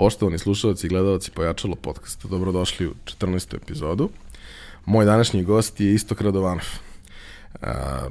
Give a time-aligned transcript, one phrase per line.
[0.00, 3.56] Poštovani slušalci i gledalci Pojačalo podcasta, dobrodošli u 14.
[3.56, 4.08] epizodu.
[4.86, 6.64] Moj današnji gost je Istok Radovanov.
[7.62, 8.08] A,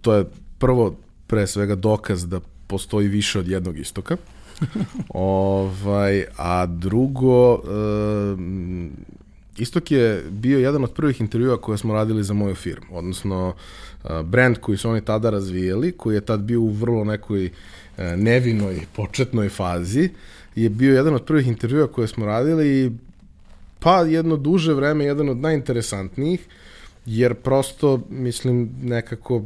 [0.00, 0.24] to je
[0.58, 0.96] prvo,
[1.26, 4.16] pre svega, dokaz da postoji više od jednog istoka.
[5.08, 7.58] ovaj, a drugo, e,
[9.58, 13.54] Istok je bio jedan od prvih intervjua koje smo radili za moju firmu, odnosno
[14.04, 17.50] e, brand koji su oni tada razvijeli, koji je tad bio u vrlo nekoj e,
[18.16, 20.10] nevinoj početnoj fazi,
[20.56, 22.92] je bio jedan od prvih intervjua koje smo radili
[23.78, 26.46] pa jedno duže vreme, jedan od najinteresantnijih,
[27.06, 29.42] jer prosto, mislim, nekako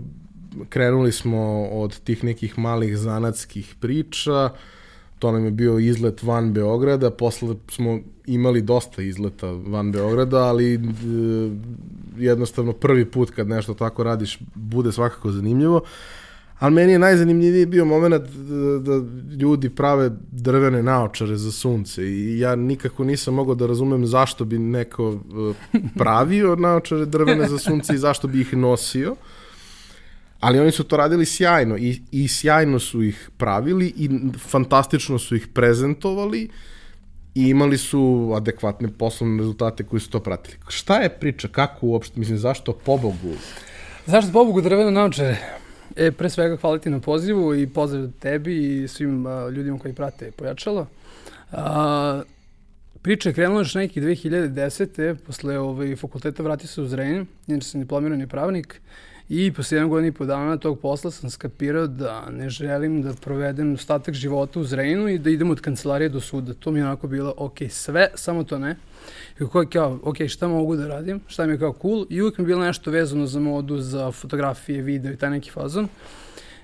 [0.69, 4.51] krenuli smo od tih nekih malih zanatskih priča,
[5.19, 10.75] to nam je bio izlet van Beograda, posle smo imali dosta izleta van Beograda, ali
[10.75, 10.79] e,
[12.19, 15.81] jednostavno prvi put kad nešto tako radiš bude svakako zanimljivo.
[16.61, 19.05] Ali meni je najzanimljiviji bio moment da, da
[19.37, 24.59] ljudi prave drvene naočare za sunce i ja nikako nisam mogao da razumem zašto bi
[24.59, 25.21] neko
[25.75, 29.17] e, pravio naočare drvene za sunce i zašto bi ih nosio.
[30.41, 35.37] Ali oni su to radili sjajno i, i sjajno su ih pravili i fantastično su
[35.37, 36.49] ih prezentovali
[37.35, 40.57] i imali su adekvatne poslovne rezultate koji su to pratili.
[40.69, 41.49] Šta je priča?
[41.49, 42.21] Kako uopšte?
[42.21, 43.35] Mislim, zašto pobogu?
[44.07, 45.60] Zašto pobogu drvene naočare?
[45.97, 49.95] E, pre svega hvala ti na pozivu i pozdrav tebi i svim a, ljudima koji
[49.95, 50.87] prate Pojačalo.
[51.53, 52.23] A,
[53.03, 55.17] priča je krenula još neki 2010.
[55.27, 58.81] Posle ovaj, fakulteta vratio se u Zrenju, inače sam diplomirani pravnik
[59.29, 63.13] i posle jedan godin i po dana tog posla sam skapirao da ne želim da
[63.15, 66.55] provedem ostatak života u Zrenju i da idem od kancelarije do suda.
[66.55, 68.77] To mi je onako bilo ok, sve, samo to ne.
[69.41, 72.21] I kako je kao, ok, šta mogu da radim, šta mi je kao cool i
[72.21, 75.89] uvijek mi je bilo nešto vezano za modu, za fotografije, video i taj neki fazon.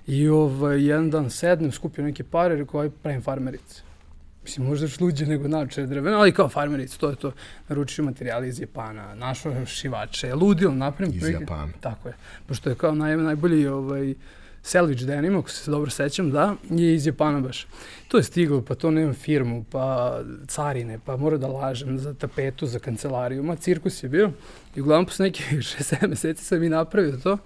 [0.06, 3.82] I ovaj, jedan dan sednem, skupio neke pare, rekao, aj pravim farmerice.
[4.42, 7.32] Mislim, možda još luđe nego naočare drvene, ali kao farmerice, to je to.
[7.68, 11.14] Naručio materijali iz Japana, našao šivače, ludilo, napravim.
[11.16, 11.72] Iz Japana.
[11.80, 12.14] Tako je.
[12.46, 14.14] Pošto je kao naj, najbolji ovaj,
[14.66, 17.66] Selvić denim, ako se dobro sećam, da, je iz Japana baš.
[18.08, 22.66] To je stiglo, pa to nemam firmu, pa carine, pa mora da lažem za tapetu,
[22.66, 24.30] za kancelariju, ma cirkus je bio.
[24.76, 25.46] I uglavnom posle nekih
[25.78, 27.38] 6-7 meseci sam i napravio to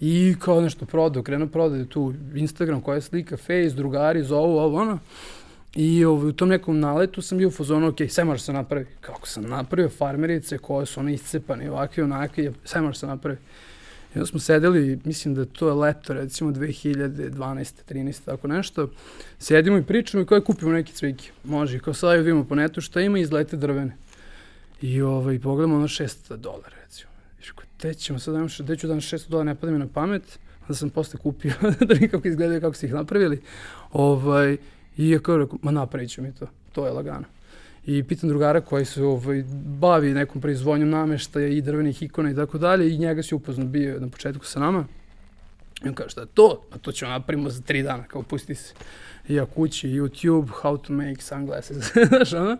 [0.00, 4.80] i kao nešto prodao, krenuo prodao tu Instagram koja je slika, Face, drugari, zovu, ovo,
[4.80, 4.98] ono.
[5.74, 8.86] I ovaj, u tom nekom naletu sam bio u fazonu, ok, sve može se napravi.
[9.00, 13.38] Kako sam napravio farmerice koje su one iscepane, ovakve, onakve, sve može se napravi.
[14.14, 17.72] I onda smo sedeli, mislim da to je leto, recimo 2012.
[17.88, 18.24] 13.
[18.24, 18.90] tako nešto.
[19.38, 21.30] Sedimo i pričamo i koje kupimo neke cvike.
[21.44, 23.96] Može, kao sad vidimo po netu šta ima izlete drvene.
[24.82, 27.10] I ovaj, pogledamo ono 600 dolara, recimo.
[27.40, 29.88] I rekao, te ćemo sad, dajmo, gde ću dan 600 dolara, ne pada mi na
[29.94, 30.38] pamet.
[30.62, 31.52] Onda sam posle kupio
[31.88, 33.42] da mi kako izgledaju, kako su ih napravili.
[33.92, 34.56] Ovaj,
[34.96, 36.46] I ja kao rekao, ma napravit ću mi to.
[36.72, 37.24] To je lagano
[37.86, 42.58] i pitam drugara koji se ovaj, bavi nekom proizvodnjom nameštaja i drvenih ikona i tako
[42.58, 44.86] dalje i njega se upoznao bio na početku sa nama.
[45.84, 46.60] I on kaže, šta je to?
[46.72, 48.74] A to ćemo napravimo za tri dana, kao pusti se.
[49.28, 52.56] I ja kući, YouTube, how to make sunglasses, znaš ono?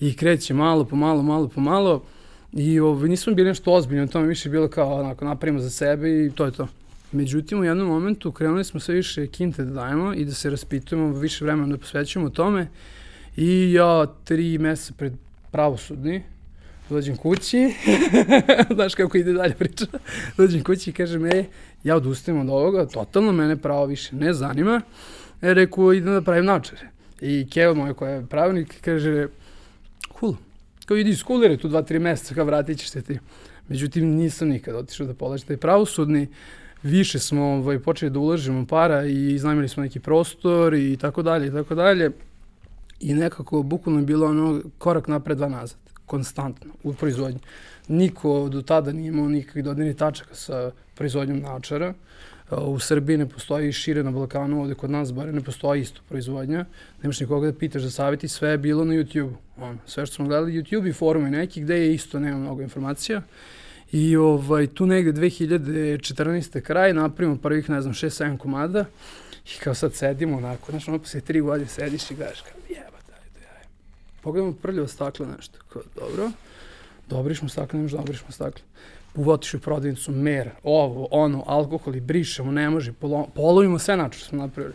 [0.00, 2.04] I kreće malo po malo, malo po malo.
[2.52, 6.24] I ovaj, nismo bili nešto ozbiljni, to mi više bilo kao onako, napravimo za sebe
[6.24, 6.68] i to je to.
[7.12, 11.18] Međutim, u jednom momentu krenuli smo sve više kinte da dajemo i da se raspitujemo,
[11.18, 12.68] više vremena da posvećujemo tome
[13.36, 15.12] I ja tri meseca pred
[15.50, 16.22] pravosudni,
[16.90, 17.74] dođem kući,
[18.74, 19.86] znaš kako ide dalje priča,
[20.36, 21.44] dođem kući i kažem, e,
[21.84, 24.80] ja odustajem od ovoga, totalno mene pravo više ne zanima,
[25.42, 26.90] e, reku, idem da pravim načare.
[27.20, 29.28] I Keva moja koja je pravnik kaže,
[30.20, 30.34] cool,
[30.86, 33.18] kao idi skulire tu dva, tri meseca, kao vratit ćeš se ti.
[33.68, 36.28] Međutim, nisam nikad otišao da polažem taj pravosudni,
[36.82, 41.46] više smo ovaj, počeli da ulažemo para i iznajmili smo neki prostor i tako dalje
[41.46, 42.10] i tako dalje
[43.00, 47.40] i nekako bukvalno bilo ono korak napred, dva nazad, konstantno u proizvodnji.
[47.88, 51.94] Niko do tada nije imao nikakvih dodirnih tačaka sa proizvodnjom naočara.
[52.50, 56.64] U Srbiji ne postoji šire na Balkanu, ovde kod nas bare ne postoji isto proizvodnja.
[57.02, 59.32] Nemaš nikoga da pitaš za savjeti, sve je bilo na YouTube.
[59.56, 63.22] Ono, sve što smo gledali YouTube i forume neki gde je isto, nema mnogo informacija.
[63.92, 66.60] I ovaj, tu negde 2014.
[66.60, 68.84] kraj napravimo prvih, ne znam, 6-7 komada
[69.44, 72.60] i kao sad sedimo onako, znaš, ono posle tri godine sediš i gledaš kao,
[74.24, 75.58] pogledamo prljavo staklo nešto.
[75.68, 76.30] Kao, dobro,
[77.08, 78.64] dobrišmo staklo, nemaš dobrišmo staklo.
[79.14, 84.18] Uvotiš u prodavnicu mer, ovo, ono, alkohol i brišemo, ne može, polo, polovimo sve način
[84.18, 84.74] što smo napravili.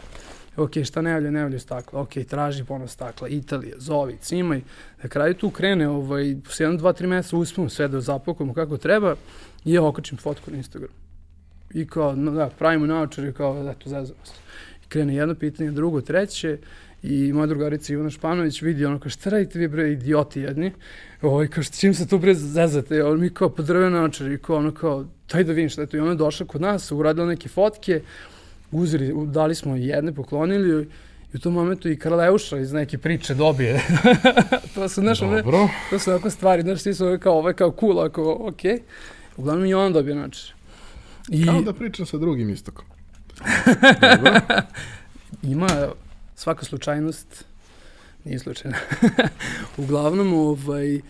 [0.57, 2.01] Ok, šta ne javlja, ne javlja staklo.
[2.01, 4.61] Ok, traži ponovno stakla, Italija, zovi, cimaj.
[5.03, 8.77] Na kraju tu krene, ovaj, posle 1, 2, 3 meseca uspemo sve da zapakujemo kako
[8.77, 9.15] treba
[9.65, 10.91] i ja okačim fotku na Instagram.
[11.73, 14.33] I kao, no, da, pravimo naočare, kao, eto, zezamo se.
[14.85, 16.57] I krene jedno pitanje, drugo, treće,
[17.03, 20.71] I moja drugarica Ivana Španović vidi ono kao šta radite vi bre idioti jedni.
[21.21, 24.57] Ovaj kao šta čim se tu bre zezate, on mi kao podrve naočar i kao
[24.57, 25.97] ono kao daj da vidim šta je to.
[25.97, 28.01] I ona je došla kod nas, uradila neke fotke,
[28.71, 30.87] uzeli, dali smo jedne, poklonili
[31.33, 33.81] i u tom momentu i Karleuša iz neke priče dobije.
[34.75, 35.43] to su, znaš, one,
[35.89, 38.71] to su onako stvari, znaš, svi su kao, ovo je kao cool, ako, okej.
[38.71, 38.79] Okay.
[39.37, 40.53] Uglavnom i on dobije, znači.
[41.29, 41.45] I...
[41.45, 42.85] Kao da pričam sa drugim istokom.
[45.43, 45.67] Ima
[46.39, 47.45] svaka slučajnost,
[48.25, 48.77] nije slučajna.
[49.77, 51.03] Uglavnom, ovaj, uh,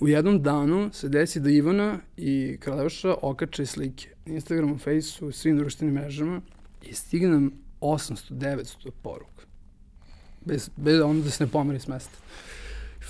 [0.00, 5.58] u jednom danu se desi da Ivana i Kralevša okače slike na Instagramu, Faceu, svim
[5.58, 6.40] društvenim mrežama
[6.82, 9.42] i stigne nam 800-900 poruka.
[10.44, 12.18] Bez, bez onda da se ne pomeri s mesta.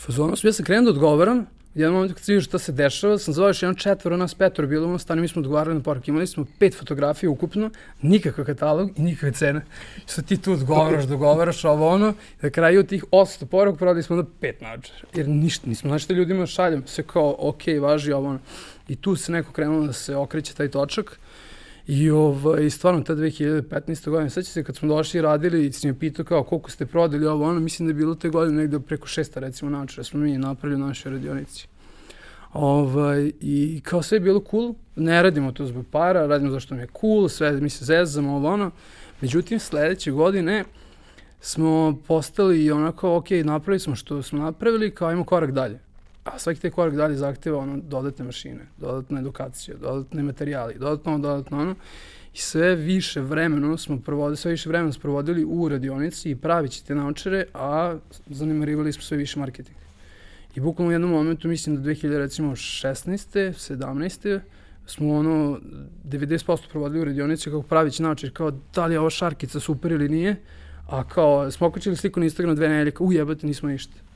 [0.04, 3.34] Fazonom ja sam krenuo da odgovaram, jedan moment kad si vidio šta se dešava, sam
[3.34, 6.10] zvao još jedan četvoro, nas petoro bilo u Mostanu, mi smo odgovarali na poruke.
[6.10, 7.70] Imali smo pet fotografija ukupno,
[8.02, 9.64] nikakav katalog i nikakve cene.
[10.06, 14.24] Sad ti tu odgovaraš, dogovaraš ovo ono, na kraju tih 800 poruka prodali smo da
[14.40, 14.92] pet nađer.
[15.14, 18.38] Jer ništa, nismo znači da ljudima šaljem, sve kao, ok, važi ovo ono.
[18.88, 21.18] I tu se neko krenuo da se okreće taj točak.
[21.86, 24.10] I ovaj, stvarno, ta 2015.
[24.10, 26.86] godina, sad se kad smo došli i radili, i si mi pitao kao koliko ste
[26.86, 30.20] prodali ovo, ono, mislim da je bilo te godine negde preko šesta, recimo, načera, smo
[30.20, 31.66] mi napravili u našoj radionici.
[32.52, 36.80] Ovaj, I kao sve je bilo cool, ne radimo to zbog para, radimo zašto mi
[36.80, 38.70] je cool, sve mi se zezamo, ovo ono.
[39.20, 40.64] Međutim, sledeće godine
[41.40, 45.78] smo postali onako, ok, napravili smo što smo napravili, kao ajmo korak dalje.
[46.24, 51.60] A svaki taj korak dalje zahteva ono, dodatne mašine, dodatna edukacija, dodatne materijali, dodatno, dodatno
[51.60, 51.74] ono.
[52.34, 56.86] I sve više vremena smo provodili, sve više vremena smo provodili u radionici i pravići
[56.86, 57.96] te naučare, a
[58.26, 59.76] zanimarivali smo sve više marketing.
[60.54, 63.52] I bukvalno u jednom momentu, mislim da 2000, recimo 16.
[63.76, 64.40] 17.
[64.86, 65.58] smo ono
[66.04, 70.08] 90% provodili u radionici kako pravići naučar, kao da li je ova šarkica super ili
[70.08, 70.36] nije,
[70.86, 74.11] a kao smo okrećili sliku na Instagram dve nedelje, kao ujebate nismo ništa.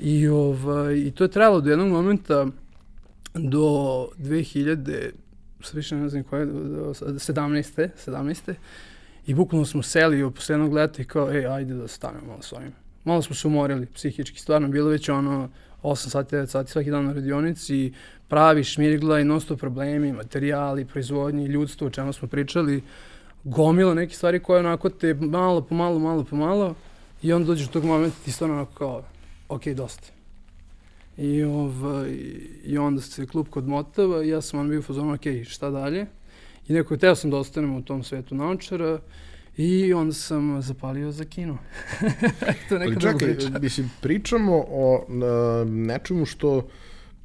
[0.00, 2.46] I, ovaj, I to je trajalo do jednog momenta
[3.34, 3.68] do
[4.18, 5.10] 2000,
[5.62, 7.88] sad više ne znam koje, 17.
[8.06, 8.54] 17.
[9.26, 12.52] I bukvalno smo seli u poslednog leta i kao, ej, ajde da stanemo malo s
[12.52, 12.72] ovim.
[13.04, 15.48] Malo smo se umorili psihički, stvarno, bilo već ono
[15.82, 17.92] 8 sati, 9 sati svaki dan na radionici,
[18.28, 22.82] pravi šmirgla i non problemi, materijali, proizvodnji, ljudstvo, o čemu smo pričali,
[23.44, 26.74] gomila neke stvari koje onako te malo po malo, malo po malo
[27.22, 29.04] i onda dođeš do tog momenta ti stvarno onako kao,
[29.50, 30.08] ok, dosta.
[31.16, 32.10] I, ovaj,
[32.64, 35.70] I onda se klub kod Motava i ja sam on bio u fazonu, ok, šta
[35.70, 36.06] dalje?
[36.68, 38.98] I neko, teo sam da ostanemo u tom svetu naučara
[39.56, 41.58] i onda sam zapalio za kino.
[42.68, 43.58] to je neka Ali čekaj, priča.
[43.58, 45.06] mislim, pričamo o
[45.66, 46.68] nečemu što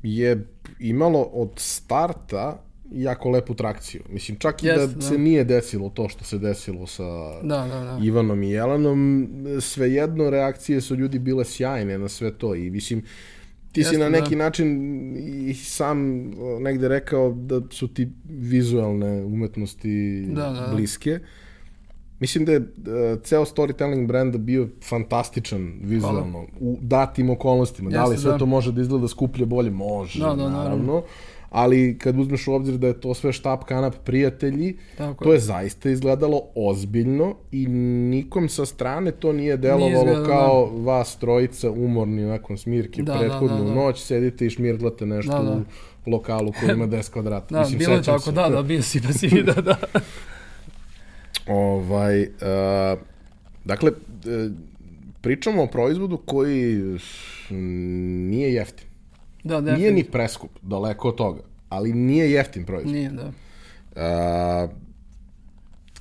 [0.04, 0.48] je
[0.80, 4.02] imalo od starta jako lepu trakciju.
[4.10, 7.04] Mislim, čak i yes, da, da se nije desilo to što se desilo sa
[7.42, 8.00] da, da, da.
[8.04, 9.30] Ivanom i Jelanom,
[9.62, 13.04] svejedno reakcije su ljudi bile sjajne na sve to i mislim,
[13.72, 14.44] ti Jeste, si na neki da.
[14.44, 14.68] način
[15.50, 20.74] i sam negde rekao da su ti vizualne umetnosti da, da, da.
[20.76, 21.20] bliske.
[22.20, 22.66] Mislim da je uh,
[23.24, 26.48] ceo storytelling brenda bio fantastičan vizualno Hvala.
[26.60, 27.90] u datim okolnostima.
[27.90, 28.38] Jeste, da li sve da.
[28.38, 29.72] to može da izgleda skuplje, bolje?
[29.72, 30.58] Može, da, da, naravno.
[30.58, 31.04] naravno
[31.50, 35.36] ali kad uzmeš u obzir da je to sve štap kanap prijatelji, Tako to je.
[35.36, 40.92] je zaista izgledalo ozbiljno i nikom sa strane to nije delovalo nije kao da.
[40.92, 43.76] vas trojica umorni nakon smirke da, da prethodnu da, da, da.
[43.76, 45.62] noć, sedite i šmirglate nešto da, da.
[46.06, 47.48] u lokalu koji ima 10 kvadrata.
[47.56, 48.32] Da, Mislim, bilo je tako, se.
[48.32, 49.78] da, da, bio si pa si vidio, da.
[51.48, 53.00] ovaj, uh,
[53.66, 54.52] dakle, uh,
[55.22, 56.82] pričamo o proizvodu koji
[58.30, 58.88] nije jeftin.
[59.46, 59.78] Da, definitivno.
[59.78, 62.94] Nije ni preskup, daleko od toga, ali nije jeftin proizvod.
[62.94, 63.32] Nije, da.
[63.96, 64.68] A,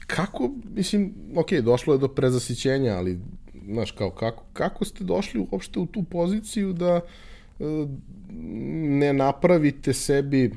[0.06, 3.18] kako, mislim, ok, došlo je do prezasićenja, ali,
[3.66, 7.00] znaš, kao, kako, kako ste došli uopšte u tu poziciju da
[7.58, 7.88] uh,
[8.88, 10.52] ne napravite sebi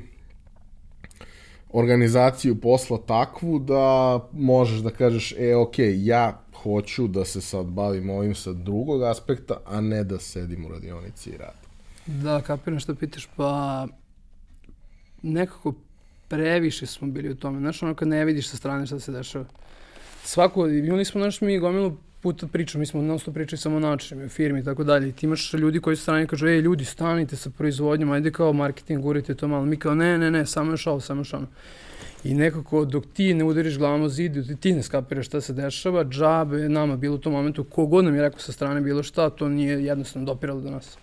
[1.70, 8.10] organizaciju posla takvu da možeš da kažeš, e, ok, ja hoću da se sad bavim
[8.10, 11.57] ovim sa drugog aspekta, a ne da sedim u radionici i radim.
[12.08, 13.86] Da, kapiram što pitaš, pa
[15.22, 15.74] nekako
[16.28, 17.58] previše smo bili u tome.
[17.58, 19.44] Znaš, ono kad ne vidiš sa strane šta se dešava.
[20.24, 24.26] Svako, imali smo, znaš, mi gomilu puta pričamo, mi smo non stop pričali samo načinima,
[24.26, 25.08] o firmi i tako dalje.
[25.08, 28.52] I ti imaš ljudi koji su strane kažu, ej, ljudi, stanite sa proizvodnjom, ajde kao
[28.52, 29.66] marketing, gurite to malo.
[29.66, 31.46] Mi kao, ne, ne, ne, samo još ovo, samo još ono.
[32.24, 35.52] I nekako dok ti ne udariš glavom o zid, ti, ti ne skapiraš šta se
[35.52, 39.30] dešava, džabe nama bilo u tom momentu, kogod nam je rekao sa strane bilo šta,
[39.30, 40.98] to nije jednostavno dopiralo do nas.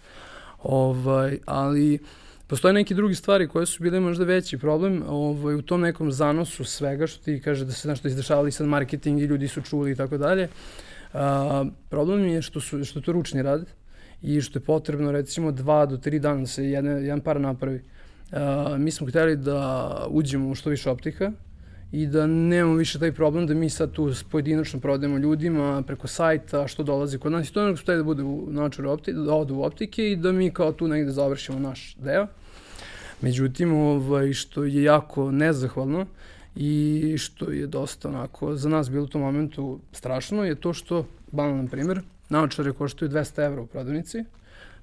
[0.65, 2.00] Ovaj, ali
[2.48, 6.63] postoje neke drugi stvari koje su bile možda veći problem ovaj, u tom nekom zanosu
[6.63, 9.95] svega što ti kaže da se nešto izdešavali sad marketing i ljudi su čuli i
[9.95, 10.50] tako dalje.
[11.89, 13.65] Problem je što, su, što to ručni rad
[14.22, 17.81] i što je potrebno recimo dva do tri dana da se jedan, jedan par napravi.
[18.31, 21.31] A, mi smo hteli da uđemo u što više optika,
[21.92, 26.68] i da nemamo više taj problem da mi sad tu pojedinačno prodajemo ljudima preko sajta
[26.68, 29.56] što dolazi kod nas i to nego smo da bude u načinu opti, da odu
[29.56, 32.27] u optike i da mi kao tu negde završimo naš deo.
[33.22, 36.06] Međutim, ovaj, što je jako nezahvalno
[36.56, 41.06] i što je dosta onako za nas bilo u tom momentu strašno je to što,
[41.32, 44.24] banalan primjer, naočare koštaju 200 evra u prodavnici,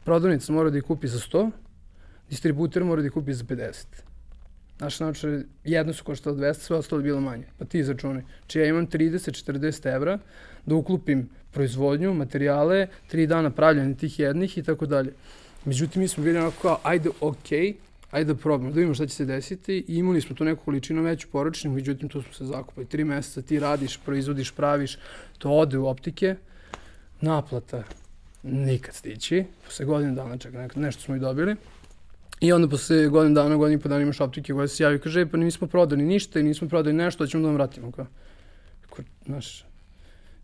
[0.04, 1.50] prodavnica mora da ih kupi za 100,
[2.30, 4.11] distributer mora da ih kupi za 50.
[4.82, 7.44] Naš naočare, jedno su koštalo 200, sve ostalo bilo manje.
[7.58, 8.22] Pa ti izračunaj.
[8.46, 10.18] Či ja imam 30-40 evra
[10.66, 15.12] da uklupim proizvodnju, materijale, tri dana pravljanja tih jednih i tako dalje.
[15.64, 17.74] Međutim, mi smo bili onako kao, ajde, okay,
[18.10, 21.02] ajde da probamo, da vidimo šta će se desiti i imali smo tu neku količinu
[21.02, 22.86] veću poročnih, međutim tu smo se zakupali.
[22.86, 24.98] Tri meseca ti radiš, proizvodiš, praviš,
[25.38, 26.36] to ode u optike,
[27.20, 27.82] naplata
[28.42, 31.56] nikad stići, posle godinu dana čak nešto smo i dobili.
[32.42, 34.98] I onda posle godinu dana, godinu i po dana imaš optike koja se javi i
[34.98, 37.92] kaže, e, pa nismo prodali ništa i nismo prodali nešto, ćemo da vam vratimo.
[37.92, 38.06] Kao.
[39.26, 39.64] Znaš,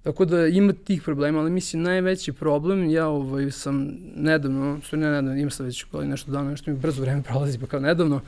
[0.02, 5.06] Tako da ima tih problema, ali mislim najveći problem, ja ovaj, sam nedavno, što ne
[5.06, 8.20] nedavno, imam sad već nešto dana, nešto mi brzo vreme prolazi, pa kao nedavno,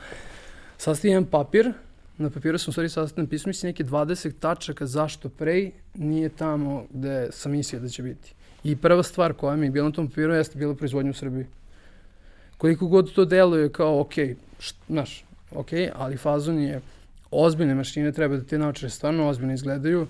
[0.77, 1.73] sastavim papir,
[2.17, 6.85] na papiru sam u stvari sastavim pismo, mislim neke 20 tačaka zašto prej nije tamo
[6.89, 8.33] gde sam mislio da će biti.
[8.63, 11.45] I prva stvar koja mi je bila na tom papiru jeste bila proizvodnja u Srbiji.
[12.61, 14.13] Koliko god to deluje kao, ok,
[14.87, 16.81] znaš, ok, ali fazon je,
[17.31, 20.07] ozbiljne mašine treba da te nauče stvarno ozbiljno izgledaju,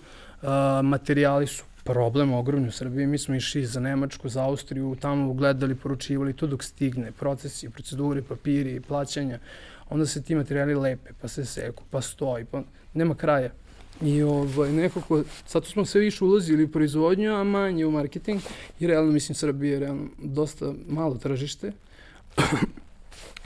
[0.84, 3.08] materijali su problem ogromni u Srbiji.
[3.08, 8.22] Mi smo išli za Nemačku, za Austriju, tamo gledali, poručivali, to dok stigne, procesi, procedure,
[8.22, 9.40] papiri, plaćanja,
[9.90, 13.52] onda se ti materijali lepe, pa se seku, pa stoji, pa nema kraja.
[14.02, 18.42] I ovaj, nekako, sad smo sve više ulazili u proizvodnju, a manje u marketing,
[18.80, 21.72] i realno, mislim, Srbije je realno dosta malo tržište.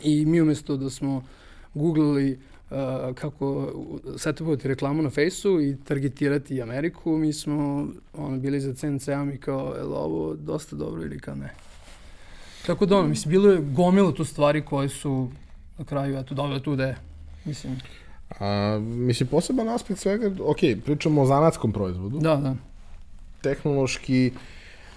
[0.03, 1.23] I mi umesto da smo
[1.73, 2.39] googlali
[2.69, 2.77] uh,
[3.15, 3.71] kako
[4.17, 9.75] setupovati reklamu na fejsu i targetirati Ameriku, mi smo ono, bili za CNC-am i kao,
[9.75, 11.53] je li ovo dosta dobro ili kao ne?
[12.65, 15.29] Tako da ono, mislim, bilo je gomilo tu stvari koje su
[15.77, 16.97] na kraju, eto, dobro tu da je,
[17.45, 17.79] mislim.
[18.39, 22.19] A, mislim, poseban aspekt svega, ok, pričamo o zanatskom proizvodu.
[22.19, 22.55] Da, da.
[23.41, 24.31] Tehnološki,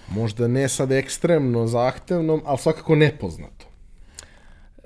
[0.09, 3.68] možda ne sad ekstremno zahtevnom, ali svakako nepoznato.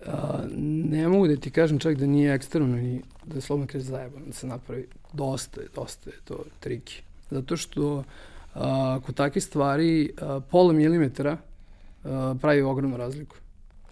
[0.08, 3.86] A, ne mogu da ti kažem čak da nije eksterno ni da je slobodno krez
[3.88, 4.88] zajebano da se napravi.
[5.14, 7.02] Dosta je, dosta je to triki.
[7.30, 8.04] Zato što
[8.54, 11.38] a, kod takve stvari a, pola milimetara
[12.04, 13.36] a, pravi ogromnu razliku.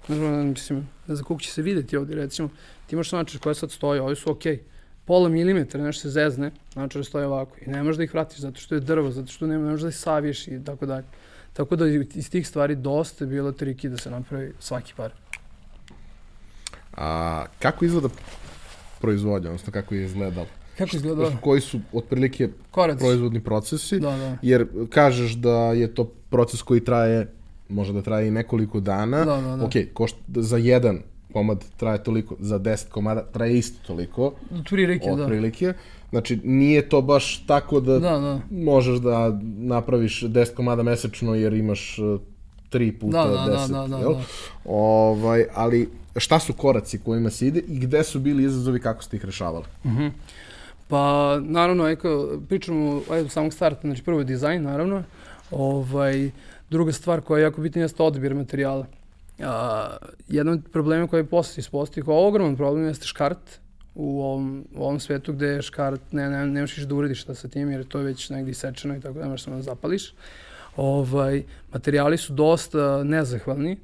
[0.05, 2.49] Znaš, mislim, ne znam koliko će se videti ovde, recimo,
[2.87, 4.55] ti imaš načar koja sad stoji, ovi su okej.
[4.55, 4.59] Okay.
[5.05, 8.59] Pola milimetra, nešto se zezne, načar stoje ovako i ne možeš da ih vratiš zato
[8.59, 11.05] što je drvo, zato što nema, ne možeš da ih saviješ i tako dalje.
[11.53, 15.11] Tako da iz tih stvari dosta je bilo triki da se napravi svaki par.
[16.93, 18.10] A kako izgleda
[19.01, 20.45] proizvodnja, odnosno kako je izgledalo?
[20.77, 21.31] Kako izgleda?
[21.41, 23.00] Koji su otprilike Koraci.
[23.00, 24.00] proizvodni procesi?
[24.00, 24.38] Da, da.
[24.41, 27.27] Jer kažeš da je to proces koji traje,
[27.69, 29.25] može da traje i nekoliko dana.
[29.25, 29.65] Da, da, da.
[29.65, 31.00] Ok, košta, za jedan
[31.33, 34.33] komad traje toliko, za 10 komada traje isto toliko.
[34.60, 35.13] Otprilike, da.
[35.13, 35.74] Otprilike.
[36.10, 38.39] Znači, nije to baš tako da, Da, da.
[38.51, 42.19] možeš da napraviš 10 komada mesečno jer imaš uh,
[42.71, 43.71] 3 puta Da, da, 10.
[43.71, 44.13] da, da, jel?
[44.13, 44.21] da.
[44.65, 49.17] Ovaj, ali šta su koraci kojima se ide i gde su bili izazovi kako ste
[49.17, 49.65] ih rešavali?
[49.85, 50.07] Mhm.
[50.87, 55.03] Pa, naravno, eko, pričamo ajde, samog starta, znači prvo je dizajn, naravno.
[55.51, 56.31] Ovaj,
[56.69, 58.85] druga stvar koja je jako bitna jeste odabir materijala.
[59.39, 63.59] A, jedan od problema koji je posle ispostavio kao ogroman problem jeste škart
[63.95, 67.35] u ovom, u ovom svetu gde je škart, ne, ne, ne možeš da uradiš šta
[67.35, 70.13] sa tim jer to je već negdje isečeno i tako da možeš samo da zapališ.
[70.75, 73.77] Ovaj, materijali su dosta nezahvalni,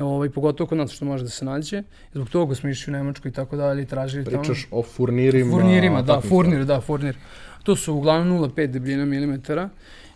[0.00, 1.82] ovaj, pogotovo kod nas što može da se nađe.
[2.14, 4.42] Zbog toga smo išli u Nemačku i tako dalje i tražili tamo.
[4.42, 5.50] Pričaš o furnirima.
[5.50, 7.16] Furnirima, da, furnir, da, furnir.
[7.62, 9.68] To su uglavnom 0,5 debljina milimetara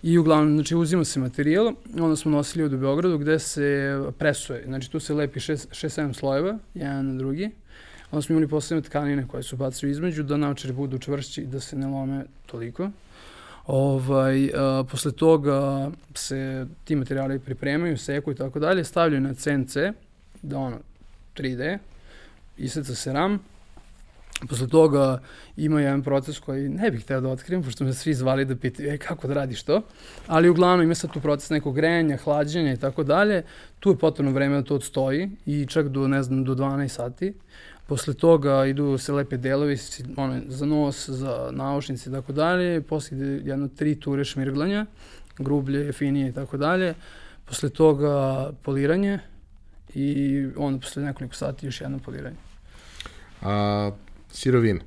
[0.02, 4.62] i uglavnom, znači uzima se materijal, onda smo nosili od u Beogradu gde se presuje,
[4.66, 7.50] znači tu se lepi 6-7 slojeva, jedan na drugi,
[8.10, 11.60] onda smo imali posebne tkanine koje su bacaju između da naočari budu čvršći i da
[11.60, 12.90] se ne lome toliko.
[13.66, 19.76] Ovaj, a, posle toga se ti materijali pripremaju, seku i tako dalje, stavljaju na CNC,
[20.42, 20.78] da ono,
[21.34, 21.78] 3D,
[22.56, 23.40] iseca se ram,
[24.48, 25.20] Posle toga
[25.56, 28.92] ima jedan proces koji ne bih hteo da otkrijem, pošto me svi zvali da pitaju
[28.92, 29.82] e, kako da radiš to.
[30.26, 33.42] Ali uglavnom ima sad tu proces nekog grejanja, hlađenja i tako dalje.
[33.80, 37.34] Tu je potrebno vreme da to odstoji i čak do, ne znam, do 12 sati.
[37.86, 39.78] Posle toga idu se lepe delovi
[40.16, 42.80] ono, za nos, za naušnice i tako dalje.
[42.80, 44.86] Posle ide jedno tri ture šmirglanja
[45.38, 46.94] grublje, finije i tako dalje.
[47.44, 49.18] Posle toga poliranje
[49.94, 52.36] i onda posle nekoliko sati još jedno poliranje.
[53.42, 53.90] A,
[54.32, 54.80] sirovine.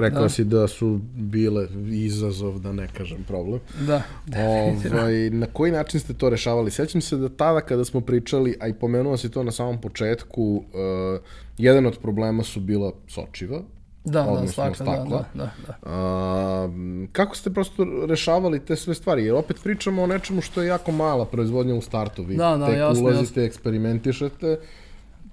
[0.00, 0.28] Rekao da.
[0.28, 3.60] si da su bile izazov, da ne kažem problem.
[3.86, 4.02] Da.
[4.92, 6.70] ovaj, na koji način ste to rešavali?
[6.70, 10.42] Sećam se da tada kada smo pričali, a i pomenuo si to na samom početku,
[10.42, 11.20] uh,
[11.58, 13.60] jedan od problema su bila sočiva,
[14.06, 15.24] Da, da, stakla, stakla.
[15.34, 15.74] Da, da, da.
[15.82, 16.68] A,
[17.12, 19.24] kako ste prosto rešavali te sve stvari?
[19.24, 22.22] Jer opet pričamo o nečemu što je jako mala proizvodnja u startu.
[22.22, 23.42] Vi da, da, tek jasno, ulazite, jasno.
[23.42, 24.58] eksperimentišete,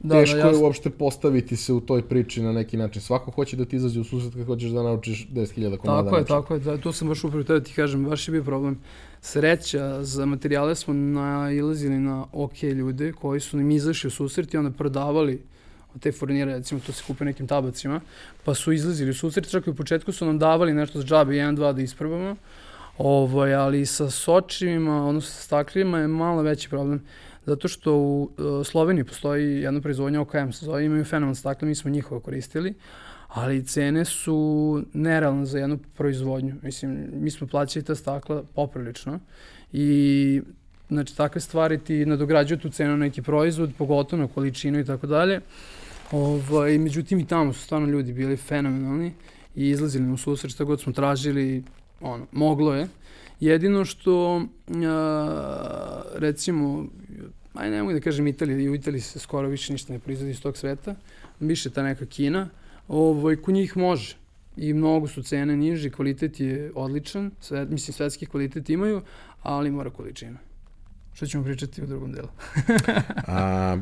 [0.03, 3.01] da, teško da, je uopšte postaviti se u toj priči na neki način.
[3.01, 6.03] Svako hoće da ti izađe u susret kad hoćeš da naučiš 10.000 komada.
[6.03, 6.59] Tako je, tako je.
[6.59, 8.79] Da, to sam baš upravo tada ti kažem, baš je bio problem.
[9.21, 14.57] Sreća, za materijale smo nailazili na ok ljude koji su nam izašli u susret i
[14.57, 15.41] onda prodavali
[15.99, 18.01] te furnire, recimo to se kupe nekim tabacima,
[18.43, 21.35] pa su izlazili u susret, čak i u početku su nam davali nešto za džabe,
[21.35, 22.35] jedan, dva da isprobamo,
[22.97, 27.01] ovaj, ali sa sočivima, odnosno sa staklima je malo veći problem,
[27.45, 31.75] zato što u uh, Sloveniji postoji jedna proizvodnja OKM se zove, imaju fenomen stakle, mi
[31.75, 32.73] smo njihovo koristili,
[33.27, 36.55] ali cene su nerealne za jednu proizvodnju.
[36.61, 39.19] Mislim, mi smo plaćali ta stakla poprilično
[39.73, 40.41] i
[40.89, 45.41] znači takve stvari ti nadograđuju tu cenu neki proizvod, pogotovo na količinu i tako dalje.
[46.11, 49.13] Ovaj, međutim i tamo su stvarno ljudi bili fenomenalni
[49.55, 51.63] i izlazili u susret šta god smo tražili,
[52.01, 52.87] ono, moglo je.
[53.43, 54.41] Jedino što,
[56.15, 56.85] recimo,
[57.53, 60.31] aj ne mogu da kažem Italija, i u Italiji se skoro više ništa ne proizvodi
[60.31, 60.95] iz tog sveta,
[61.39, 62.49] više ta neka Kina,
[62.87, 64.15] ovaj, ko njih može
[64.57, 69.01] i mnogo su cene niže, kvalitet je odličan, sve, mislim svetski kvalitet imaju,
[69.41, 70.39] ali mora količina.
[71.13, 72.29] Što ćemo pričati u drugom delu.
[73.27, 73.77] A,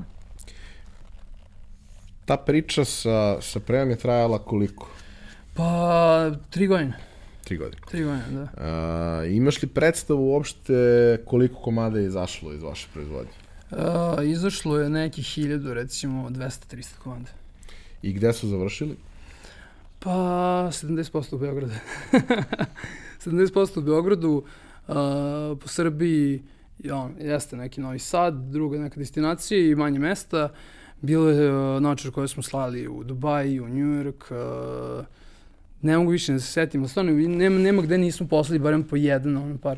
[2.25, 4.89] ta priča sa, sa prejom je trajala koliko?
[5.53, 7.10] Pa, tri godine.
[7.43, 7.81] Tri godine.
[7.91, 8.47] Tri godine, da.
[8.57, 13.31] A, imaš li predstavu uopšte koliko komada je izašlo iz vaše proizvodnje?
[13.71, 17.29] A, izašlo je neki hiljadu, recimo 200-300 komada.
[18.01, 18.97] I gde su završili?
[19.99, 20.11] Pa,
[20.71, 21.73] 70% u Beogradu.
[23.25, 24.43] 70% u Beogradu,
[24.87, 26.43] a, po Srbiji,
[26.91, 30.49] on, jeste neki Novi Sad, druga neka destinacija i manje mesta.
[31.01, 35.05] Bilo je uh, koje smo slali u Dubai, u New York, uh,
[35.81, 39.37] ne mogu više da se setim, stvarno nema, nema gde nismo poslali barem po jedan,
[39.37, 39.77] ono par.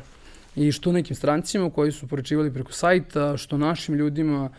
[0.56, 4.50] I što nekim strancima koji su poručivali preko sajta, što našim ljudima,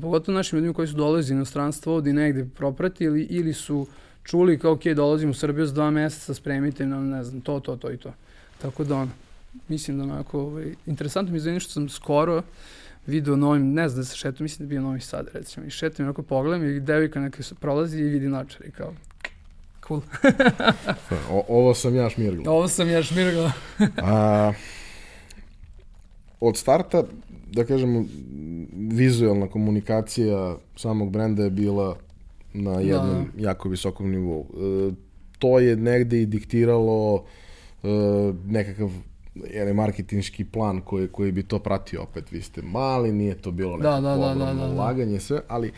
[0.00, 3.86] pogotovo našim ljudima koji su dolazili iz inostranstva ovde i negde propratili ili su
[4.22, 7.76] čuli kao, ok, dolazim u Srbiju za dva meseca, spremite nam, ne znam, to, to,
[7.76, 8.12] to i to.
[8.62, 9.10] Tako da ono,
[9.68, 12.42] mislim da onako, ovaj, interesantno mi je što sam skoro
[13.06, 15.70] video novim, ne znam da se šetu, mislim da je bio Novi Sad recimo, i
[15.70, 18.92] šetam onako pogledam i devika neka se prolazi i vidi načar i kao,
[19.86, 20.00] cool.
[21.30, 22.52] o, ovo sam ja šmirgla.
[22.52, 23.52] Ovo sam ja šmirgla.
[24.02, 24.52] A,
[26.40, 27.04] od starta,
[27.52, 28.04] da kažemo,
[28.72, 31.96] vizualna komunikacija samog brenda je bila
[32.52, 33.48] na jednom da.
[33.48, 34.46] jako visokom nivou.
[34.54, 34.92] E,
[35.38, 37.24] to je negde i diktiralo
[37.82, 37.88] e,
[38.46, 38.90] nekakav
[39.34, 42.32] jedan marketinški plan koji, koji bi to pratio opet.
[42.32, 45.72] Vi ste mali, nije to bilo neko da, da, da, da, da, ulaganje, sve, ali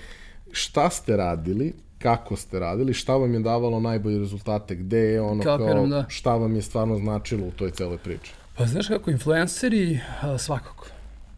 [0.50, 5.42] šta ste radili, kako ste radili, šta vam je davalo najbolje rezultate, gde je ono
[5.42, 6.04] Kapiram, kao, da.
[6.08, 8.32] šta vam je stvarno značilo u toj celoj priči?
[8.56, 10.00] Pa znaš kako, influenceri
[10.38, 10.86] svakako.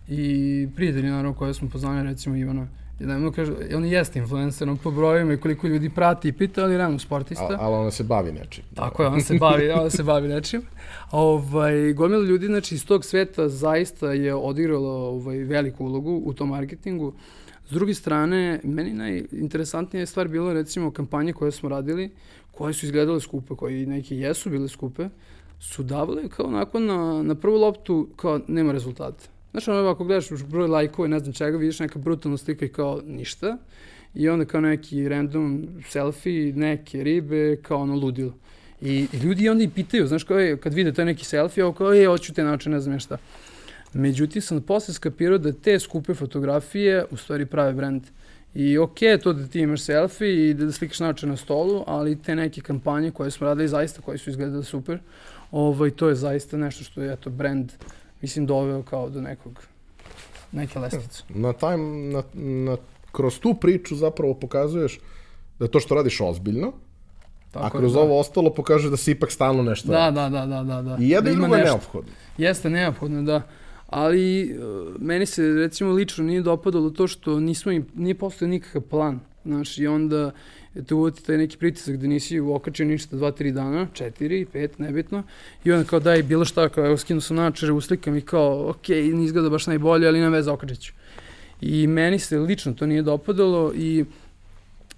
[0.09, 2.67] I prijatelji, naravno, koje smo poznali, recimo Ivana
[3.01, 6.33] I da mu kaže, on jeste influencer, on po brojima i koliko ljudi prati i
[6.33, 7.45] pita, ali realno sportista.
[7.45, 8.65] Ali, ali on se bavi nečim.
[8.75, 10.63] Tako je, on se bavi, on se bavi nečim.
[11.11, 16.49] Ovaj, gomila ljudi, znači, iz tog sveta zaista je odigralo ovaj, veliku ulogu u tom
[16.49, 17.13] marketingu.
[17.69, 22.11] S druge strane, meni najinteresantnija stvar bilo, recimo, kampanje koje smo radili,
[22.51, 25.09] koje su izgledale skupe, koje neke jesu bile skupe,
[25.61, 30.29] su davale kao onako na, na prvu loptu kao nema rezultata Znaš, ono, ako gledaš
[30.31, 33.57] broj lajkova i ne znam čega, vidiš neka brutalna slika i kao ništa.
[34.15, 38.35] I onda kao neki random selfie, neke ribe, kao ono ludilo.
[38.81, 41.73] I, i ljudi onda i pitaju, znaš, kao je, kad vide taj neki selfie, ovo
[41.73, 43.19] kao, je, hoću te način, ne znam ja šta.
[43.93, 48.03] Međutim, sam posle skapirao da te skupe fotografije u stvari prave brend.
[48.55, 52.23] I ok je to da ti imaš selfie i da, slikaš naoče na stolu, ali
[52.23, 54.99] te neke kampanje koje smo radili zaista, koje su izgledale super,
[55.51, 57.73] ovaj, to je zaista nešto što je, eto, brand
[58.23, 59.63] mislim, doveo kao do nekog,
[60.53, 61.23] neke lestvice.
[61.29, 62.77] Na taj, na, na,
[63.13, 65.01] kroz tu priču zapravo pokazuješ
[65.59, 66.73] da to što radiš ozbiljno,
[67.51, 68.01] Tako a kroz da.
[68.01, 70.97] ovo ostalo pokaže da se ipak stalno nešto da, da, da, da, da, da.
[71.01, 72.11] I jedno da i drugo je neophodno.
[72.39, 73.43] Jeste neophodno, da.
[73.89, 78.83] Ali uh, meni se recimo lično nije dopadalo to što nismo im, nije postao nikakav
[78.83, 79.21] plan.
[79.45, 80.31] Znaš, i onda
[80.87, 85.23] te uvoti taj neki pritisak da nisi okačio ništa dva, tri dana, četiri, pet, nebitno,
[85.65, 88.89] i onda kao daj bilo šta, kao evo skinu sam načere, uslikam i kao, ok,
[88.89, 90.93] ne izgleda baš najbolje, ali nema veze, okačit ću.
[91.61, 94.05] I meni se lično to nije dopadalo i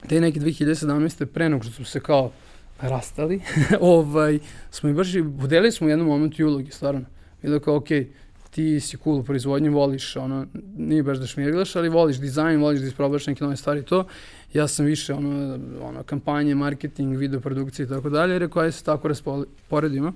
[0.09, 1.25] te neke 2017.
[1.25, 2.33] pre nego što smo se kao
[2.81, 3.41] rastali,
[3.81, 4.39] ovaj,
[4.71, 5.09] smo i baš,
[5.41, 7.05] podelili smo u jednom momentu i ulogi, stvarno.
[7.43, 8.07] Bilo kao, okej, okay,
[8.51, 12.81] ti si cool u proizvodnji, voliš, ono, nije baš da šmirglaš, ali voliš dizajn, voliš
[12.81, 14.07] da isprobaš neke nove stvari to.
[14.55, 18.85] Ja sam više, ono, ono kampanje, marketing, video produkcije i tako dalje, rekao, ajde se
[18.85, 20.13] tako rasporedimo.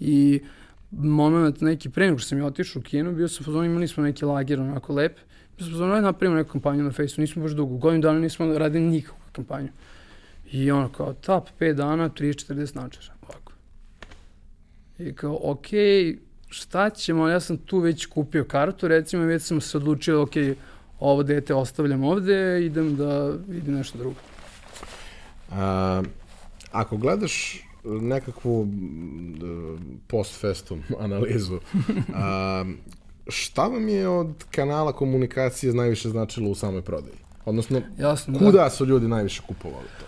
[0.00, 0.40] I
[0.90, 4.02] moment neki pre nego što sam ja otišao u kino, bio sam pozvano, imali smo
[4.02, 5.16] neki lager onako lep,
[5.56, 8.58] bio sam pozvano, ajde napravimo neku kampanju na Facebooku, nismo baš dugo, godinu dana nismo
[8.58, 9.68] radili nikakvu kampanju.
[10.52, 13.52] I ono kao, tap, 5 dana, 30-40 načera, ovako.
[14.98, 16.18] I kao, okej, okay,
[16.54, 20.30] šta ćemo, ja sam tu već kupio kartu, recimo, već sam se odlučio, ok,
[21.00, 24.16] ovo dete ostavljam ovde, idem da vidim nešto drugo.
[25.50, 26.02] A,
[26.72, 28.68] ako gledaš nekakvu
[30.06, 31.58] post festum analizu,
[32.14, 32.64] a,
[33.28, 37.16] šta vam je od kanala komunikacije najviše značilo u samoj prodaji?
[37.44, 38.70] Odnosno, Jasno, kuda da.
[38.70, 40.04] su ljudi najviše kupovali to?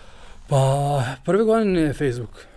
[0.47, 2.56] Pa, prve godine je Facebook.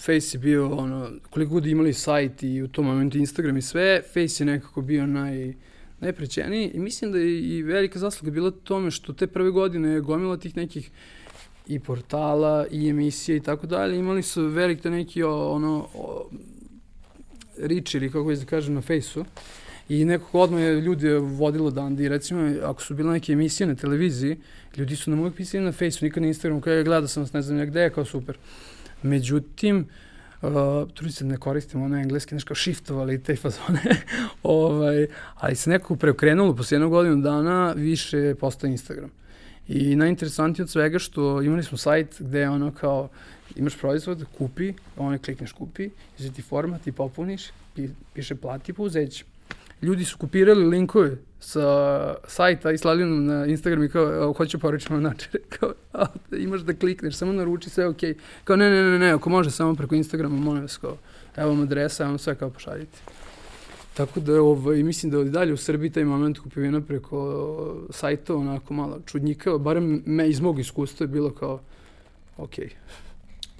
[0.00, 4.02] Face je bio, ono, koliko god imali sajt i u tom momentu Instagram i sve,
[4.02, 5.54] Face je nekako bio naj,
[6.00, 10.00] najprećeniji i mislim da je i velika zasluga bila tome što te prve godine je
[10.00, 10.90] gomila tih nekih
[11.66, 16.30] i portala i emisija i tako dalje, imali su velik to neki ono, o,
[17.58, 19.24] rič ili kako je da kažem na Face-u
[19.88, 24.36] i nekako odmah je ljudi vodilo dandi, recimo ako su bile neke emisije na televiziji,
[24.76, 27.32] ljudi su nam uvijek pisali na Face-u, nikad na Instagramu, kada ja gledao sam vas
[27.32, 28.36] ne znam gde, kao super.
[29.02, 29.88] Međutim,
[30.42, 30.50] uh,
[30.94, 33.82] trudim se da ne koristim ono engleski, nešto kao shiftovali te fazone,
[34.42, 39.10] ovaj, ali se nekako preokrenulo posle jednog godinu dana više postoje Instagram.
[39.68, 43.08] I najinteresantnije od svega što imali smo sajt gde je ono kao
[43.56, 47.42] imaš proizvod, kupi, ono klikneš kupi, izveti format i popuniš,
[48.14, 49.24] piše plati pa uzeći
[49.82, 54.92] ljudi su kopirali linkove sa sajta i slali nam na Instagram i kao, hoću poručiti
[54.92, 55.30] način.
[55.58, 58.00] Kao, a, imaš da klikneš, samo naruči, sve ok.
[58.44, 60.96] Kao, ne, ne, ne, ne, ako može samo preko Instagrama, molim vas, kao,
[61.36, 62.98] evo vam adresa, evo sve kao pošaljite.
[63.94, 68.74] Tako da, ovaj, mislim da od dalje u Srbiji taj moment kupovina preko sajta onako
[68.74, 71.60] malo čudnjikava, barem me iz mog iskustva je bilo kao,
[72.36, 72.66] okej.
[72.66, 73.06] Okay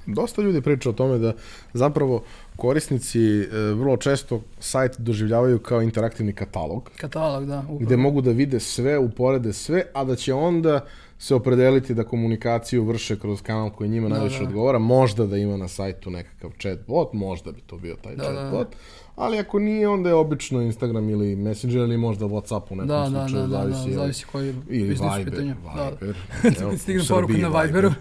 [0.06, 1.32] dosta ljudi priča o tome da
[1.72, 2.22] zapravo
[2.56, 6.90] korisnici e, vrlo često sajt doživljavaju kao interaktivni katalog.
[6.96, 7.58] Katalog, da.
[7.58, 7.78] Upravo.
[7.78, 10.80] Gde mogu da vide sve, uporede sve, a da će onda
[11.18, 14.44] se opredeliti da komunikaciju vrše kroz kanal koji njima da, najviše da.
[14.44, 14.78] odgovara.
[14.78, 18.68] Možda da ima na sajtu nekakav chatbot, možda bi to bio taj da, chatbot.
[18.68, 22.76] Da, da ali ako nije, onda je obično Instagram ili Messenger ili možda Whatsapp u
[22.76, 23.90] nekom da, slučaju, da, da, zavisi.
[23.90, 25.54] Da, da, zavisi koji ili Viber, pitanje.
[25.54, 26.14] Viber.
[26.42, 26.62] Da.
[26.62, 27.92] Evo, Stigne poruku na Viberu.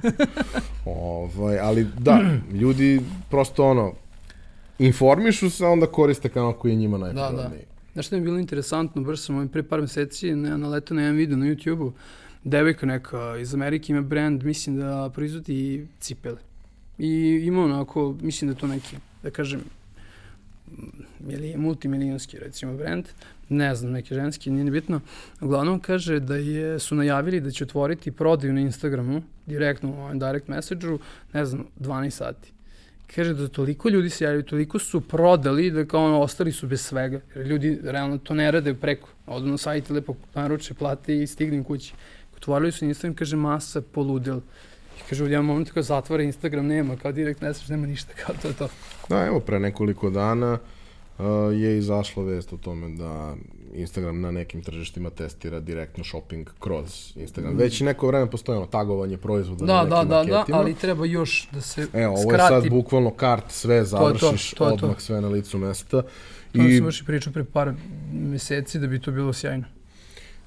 [0.86, 3.94] ovaj, ali da, ljudi prosto ono,
[4.80, 7.44] informišu se, onda koriste kanal koji je njima najpogodniji.
[7.44, 7.76] Da, da.
[7.94, 11.02] Znaš što mi je bilo interesantno, baš sam ovim pre par meseci na, naletao na
[11.02, 11.94] jedan video na YouTube-u,
[12.44, 16.38] devojka neka iz Amerike ima brand, mislim da proizvodi cipele.
[16.98, 19.62] I ima onako, mislim da to neki, da kažem,
[21.58, 23.06] multimilijonski recimo brand,
[23.50, 25.02] ne znam, neki ženski, nije bitno.
[25.42, 30.20] Uglavnom kaže da je, su najavili da će otvoriti prodaju na Instagramu, direktno u ovom
[30.20, 31.00] direct message-u,
[31.34, 32.55] ne znam, 12 sati.
[33.16, 36.82] Kaže da toliko ljudi se javili, toliko su prodali da kao ono, ostali su bez
[36.82, 37.22] svega.
[37.36, 39.10] Jer ljudi realno to ne rade preko.
[39.28, 41.94] Odu na sajte, lepo naruče, plate i stignem kući.
[42.38, 44.38] Otvorili su Instagram, kaže masa poludel.
[45.00, 48.36] I kaže, u jedan moment kao zatvara Instagram, nema, kao direkt message, nema ništa, kao
[48.42, 48.68] to je to.
[49.10, 50.58] Da, evo, pre nekoliko dana
[51.18, 53.36] uh, je izašla vest o tome da
[53.76, 57.54] Instagram na nekim tržištima testira direktno shopping kroz Instagram.
[57.54, 57.58] Mm.
[57.58, 61.06] Već neko vreme postoje ono tagovanje proizvoda da, na nekim da, da, Da, ali treba
[61.06, 62.54] još da se Evo, ovo skrati.
[62.54, 65.02] je sad bukvalno kart, sve završiš, to to, to odmah to.
[65.02, 66.02] sve na licu mesta.
[66.02, 66.78] To I...
[66.78, 67.74] sam još i pričao pre par
[68.14, 69.66] meseci da bi to bilo sjajno.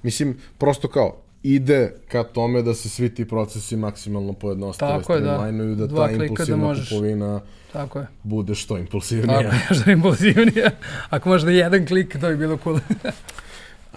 [0.02, 5.86] Mislim, prosto kao, ide ka tome da se svi ti procesi maksimalno pojednostave, streamlinuju, da,
[5.86, 7.40] da ta da impulsivna da kupovina
[7.72, 8.06] Tako je.
[8.22, 9.42] bude što impulsivnija.
[9.42, 10.70] Tako je, što impulsivnija.
[11.10, 12.78] Ako možda jedan klik, to bi bilo cool.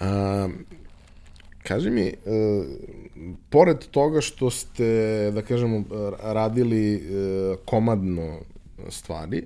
[0.00, 0.48] A,
[1.62, 2.66] kaži mi, uh,
[3.50, 5.84] pored toga što ste, da kažemo,
[6.22, 8.38] radili uh, komadno
[8.88, 9.44] stvari,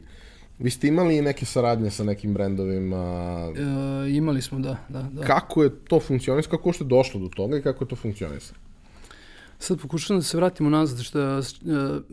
[0.59, 3.03] Vi ste imali i neke saradnje sa nekim brendovima?
[4.07, 5.23] E, imali smo, da, da, da.
[5.23, 8.59] Kako je to funkcionisalo, kako ste došlo do toga i kako je to funkcionisalo?
[9.59, 11.43] Sad pokušavam da se vratimo nazad, što e,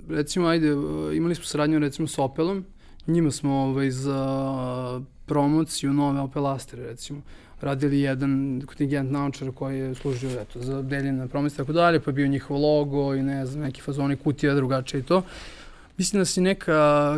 [0.10, 0.68] recimo, ajde,
[1.14, 2.66] imali smo saradnju recimo s Opelom,
[3.08, 7.22] njima smo ovaj, za promociju nove Opel Astre, recimo,
[7.62, 12.00] radili jedan kontingent naučara koji je služio eto, za deljenje na promis i tako dalje,
[12.00, 15.24] pa je bio njihov logo i ne znam, neki fazoni kutija drugačije i to.
[15.98, 17.18] Mislim da si neka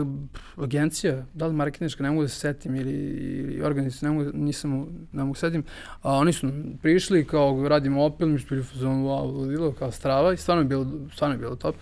[0.57, 2.93] agencija, da li marketinška, ne mogu da se setim, ili,
[3.39, 4.71] ili organizacija, ne mogu, nisam,
[5.11, 5.63] ne mogu da setim,
[6.01, 10.33] a oni su prišli, kao radimo Opel, mi smo bili fazonu, wow, ludilo, kao strava
[10.33, 11.75] i stvarno je bilo, stvarno je bilo top.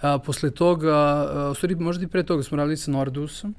[0.00, 3.54] A, posle toga, a, u stvari možda i pre toga smo radili sa Nordusom,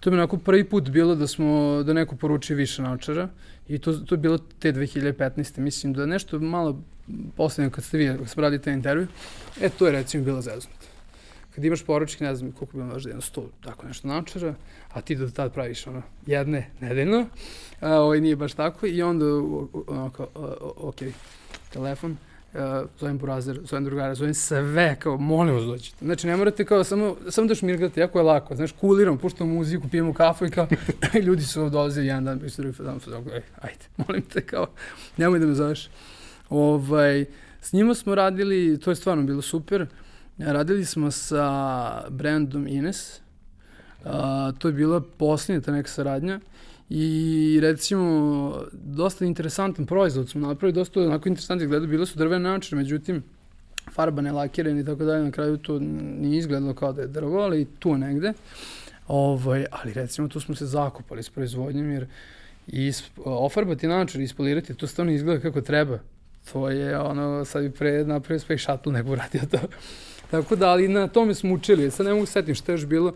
[0.00, 3.28] to je onako prvi put bilo da smo, da neko poruči više naučara
[3.68, 5.58] i to, to je bilo te 2015.
[5.58, 6.82] Mislim da nešto malo
[7.36, 9.06] poslednje kad ste vi, kad smo radili taj intervju,
[9.60, 10.75] e to je recimo bilo zeznuto.
[11.56, 14.54] Kad imaš poručnik, ne znam koliko bi možda jedno sto, tako nešto naučara,
[14.92, 17.26] a ti do tad praviš ono, jedne nedeljno,
[17.80, 19.24] a ovaj nije baš tako i onda
[19.86, 20.26] onako,
[20.76, 20.96] ok,
[21.72, 22.60] telefon, uh,
[23.00, 25.96] zovem Burazer, zovem drugara, zovem sve, kao, molim vas dođite.
[26.04, 29.88] Znači, ne morate kao, samo, samo da šmirgate, jako je lako, znaš, kuliram, puštamo muziku,
[29.88, 30.68] pijemo kafu i kao,
[31.26, 34.66] ljudi su dolaze jedan dan, isto drugi dan, dan, ej, ajde, molim te, kao,
[35.16, 35.90] nemoj da me zoveš.
[36.48, 37.24] Ovaj,
[37.60, 39.86] s njima smo radili, to je stvarno bilo super,
[40.38, 43.20] radili smo sa brandom Ines,
[44.04, 44.10] uh,
[44.58, 46.40] to je bila posljednja ta neka saradnja,
[46.90, 52.82] I recimo, dosta interesantan proizvod smo napravili, dosta onako interesantnih gleda, bile su drvene načine,
[52.82, 53.22] međutim,
[53.92, 57.40] farba ne lakirana i tako dalje, na kraju to nije izgledalo kao da je drvo,
[57.40, 58.32] ali tu negde.
[59.08, 62.06] Ovaj, ali recimo tu smo se zakopali s proizvodnjom, jer
[62.66, 65.98] is, ofarbati način, ispolirati, to stvarno izgleda kako treba.
[66.52, 69.58] To je ono, sad bi pre napravio Space Shuttle nego uradio to.
[70.30, 71.90] Tako da, ali na tome smo učili.
[71.90, 73.12] Sad ne mogu setim što je još bilo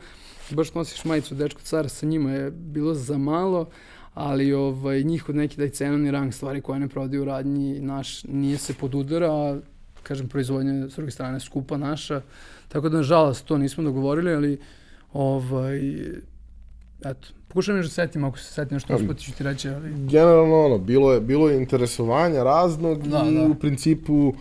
[0.51, 3.67] baš nosiš majicu dečko cara, sa njima je bilo za malo,
[4.15, 8.25] ali ovaj, njih od neki daj cenovni rang stvari koje ne prodaju u radnji, naš
[8.25, 9.59] nije se pod udara, a
[10.03, 12.21] kažem, proizvodnja s druge strane skupa naša,
[12.69, 14.59] tako da nažalost to nismo dogovorili, ali
[15.13, 15.79] ovaj,
[17.05, 19.91] eto, pokušam još da setim, ako se setim nešto uspoti ću ti reći, ali...
[19.91, 23.43] Generalno, ono, bilo je, bilo je interesovanja raznog da, i da.
[23.43, 24.35] u principu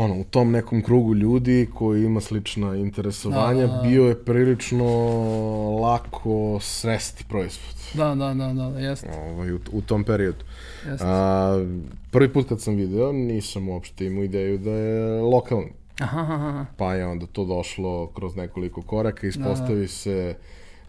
[0.00, 3.82] ono, u tom nekom krugu ljudi koji ima slična interesovanja, da, da, da.
[3.82, 4.84] bio je prilično
[5.82, 7.74] lako sresti proizvod.
[7.94, 9.08] Da, da, da, da, da jeste.
[9.30, 10.44] Ovaj, u, u tom periodu.
[10.86, 11.04] Jeste.
[11.06, 11.66] A,
[12.10, 15.72] prvi put kad sam video, nisam uopšte imao ideju da je lokalni.
[16.00, 16.66] Aha, aha.
[16.76, 19.88] Pa je onda to došlo kroz nekoliko koraka, ispostavi da, da.
[19.88, 20.34] se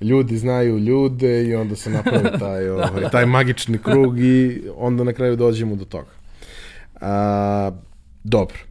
[0.02, 3.10] ljudi znaju ljude i onda se napravi taj, da, ovaj, da.
[3.10, 6.12] taj magični krug i onda na kraju dođemo do toga.
[7.02, 7.72] A,
[8.24, 8.69] dobro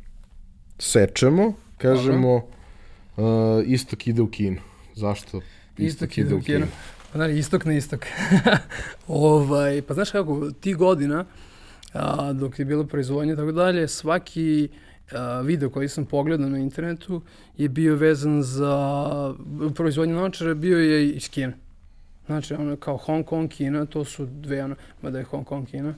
[0.78, 3.24] sečemo, kažemo uh,
[3.66, 4.60] istok ide u kino.
[4.94, 5.40] Zašto
[5.76, 6.66] istok, istok ide u kino?
[7.12, 8.06] Pa znači, istok na istok.
[9.06, 11.24] ovaj, pa znaš kako, ti godina,
[11.92, 14.68] a, dok je bilo proizvodnje i tako dalje, svaki
[15.12, 17.22] a, video koji sam pogledao na internetu
[17.56, 19.34] je bio vezan za
[19.74, 21.52] proizvodnje naočara, bio je iz Kina.
[22.26, 25.94] Znači, ono kao Hong Kong, Kina, to su dve, ono, mada je Hong Kong, Kina,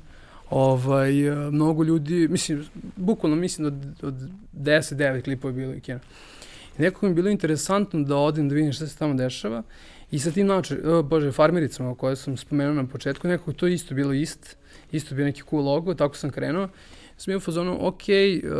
[0.51, 1.13] ovaj,
[1.51, 2.65] mnogo ljudi, mislim,
[2.97, 5.99] bukvalno mislim da od, od 10, 9 klipova je bilo i kino.
[6.79, 9.63] Nekako mi je bilo interesantno da odem da vidim šta se tamo dešava
[10.11, 13.95] i sa tim način, o, bože, farmericama koje sam spomenuo na početku, nekako to isto
[13.95, 14.57] bilo ist,
[14.93, 16.69] isto bio neki cool logo, tako sam krenuo.
[17.17, 18.51] Sam bio u fazonu, ok, uh,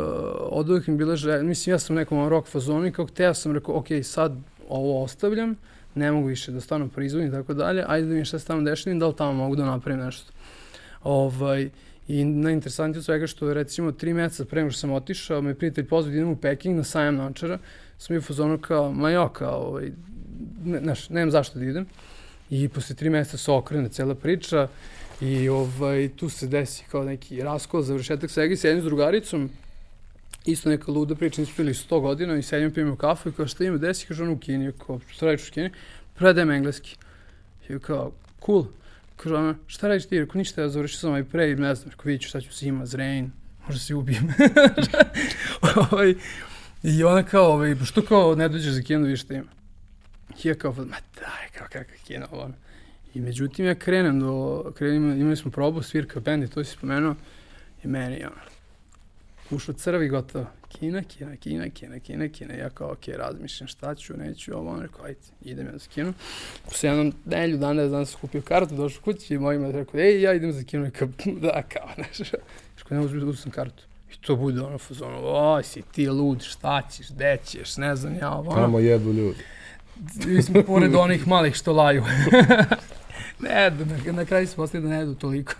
[0.41, 3.53] od uvijek mi bila želja, mislim, ja sam nekom rock fazonu i kao teo sam
[3.53, 4.37] rekao, ok, sad
[4.69, 5.57] ovo ostavljam,
[5.95, 8.63] ne mogu više da stvarno proizvodim i tako dalje, ajde da vidim šta se tamo
[8.63, 10.33] dešava da li tamo mogu da napravim nešto.
[11.03, 11.71] Ovaj,
[12.09, 15.55] I najinteresantnije od svega što je recimo tri meseca pre nego što sam otišao, me
[15.55, 17.59] prijatelj pozvao da idem u Peking na sajam naočara,
[17.99, 19.91] sam bio fazonu kao, ma jo, kao, ovaj,
[20.65, 21.87] ne, znaš, nemam zašto da idem.
[22.51, 24.69] I posle tri meseca se okrene cela priča
[25.21, 29.51] i ovaj, tu se desi kao neki raskol, završetak svega i sedim s drugaricom,
[30.47, 33.65] isto neka luda priča, nismo bili 100 godina i sedim pijemo kafu i kao šta
[33.65, 35.71] ima, desi, kaže on u Kini, kao šta radiš u Kini,
[36.15, 36.97] predajem engleski.
[37.69, 38.13] I kao,
[38.47, 38.65] cool,
[39.23, 40.21] Kaže ona, šta radiš ti?
[40.21, 42.87] Rekao, ništa, ja završio sam ovaj pre, ne znam, rekao, vidit ću šta ću zima,
[42.87, 43.31] zrain,
[43.67, 44.35] možda se ubijem.
[45.93, 46.15] ovaj,
[46.83, 49.51] I ona kao, ovaj, što kao ne dođeš za kino, vidiš šta ima.
[50.45, 52.55] I ja kao, ma daj, kao kakva kino, ono.
[53.15, 57.15] I međutim, ja krenem do, krenem, imali smo probu, svirka, band, to si spomenuo,
[57.85, 58.43] i meni, ono,
[59.51, 60.47] ušao crvi gotovo.
[60.69, 62.55] Kina, Kina, Kina, Kina, Kina, Kina.
[62.55, 66.13] Ja kao, ok, razmišljam šta ću, neću, ovo, ono, rekao, ajde, idem ja za Kinu.
[66.65, 70.35] Posle jednom nelju dana, znam sam kupio kartu, došao kući i mojima rekao, ej, ja
[70.35, 70.87] idem za Kinu.
[70.87, 71.09] I kao,
[71.43, 72.31] da, kao, znaš,
[72.79, 73.83] rekao, ne uzmi, uzmi kartu.
[74.13, 78.15] I to bude ono fazono, oj, si ti lud, šta ćeš, gde ćeš, ne znam
[78.15, 78.55] ja, ovo.
[78.55, 79.39] Tamo jedu ljudi.
[80.27, 82.05] Mi smo pored onih malih što laju.
[83.41, 85.53] ne na, na kraju smo ostali da ne jedu toliko.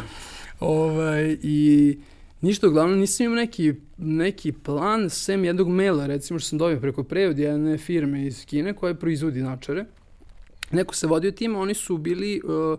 [0.60, 1.98] ovaj, I
[2.40, 7.02] Ništa, uglavnom nisam imao neki, neki plan, sem jednog maila, recimo što sam dobio preko
[7.02, 9.84] prevod jedne firme iz Kine koja proizvodi načare.
[10.70, 12.78] Neko se vodio tim, oni su bili uh,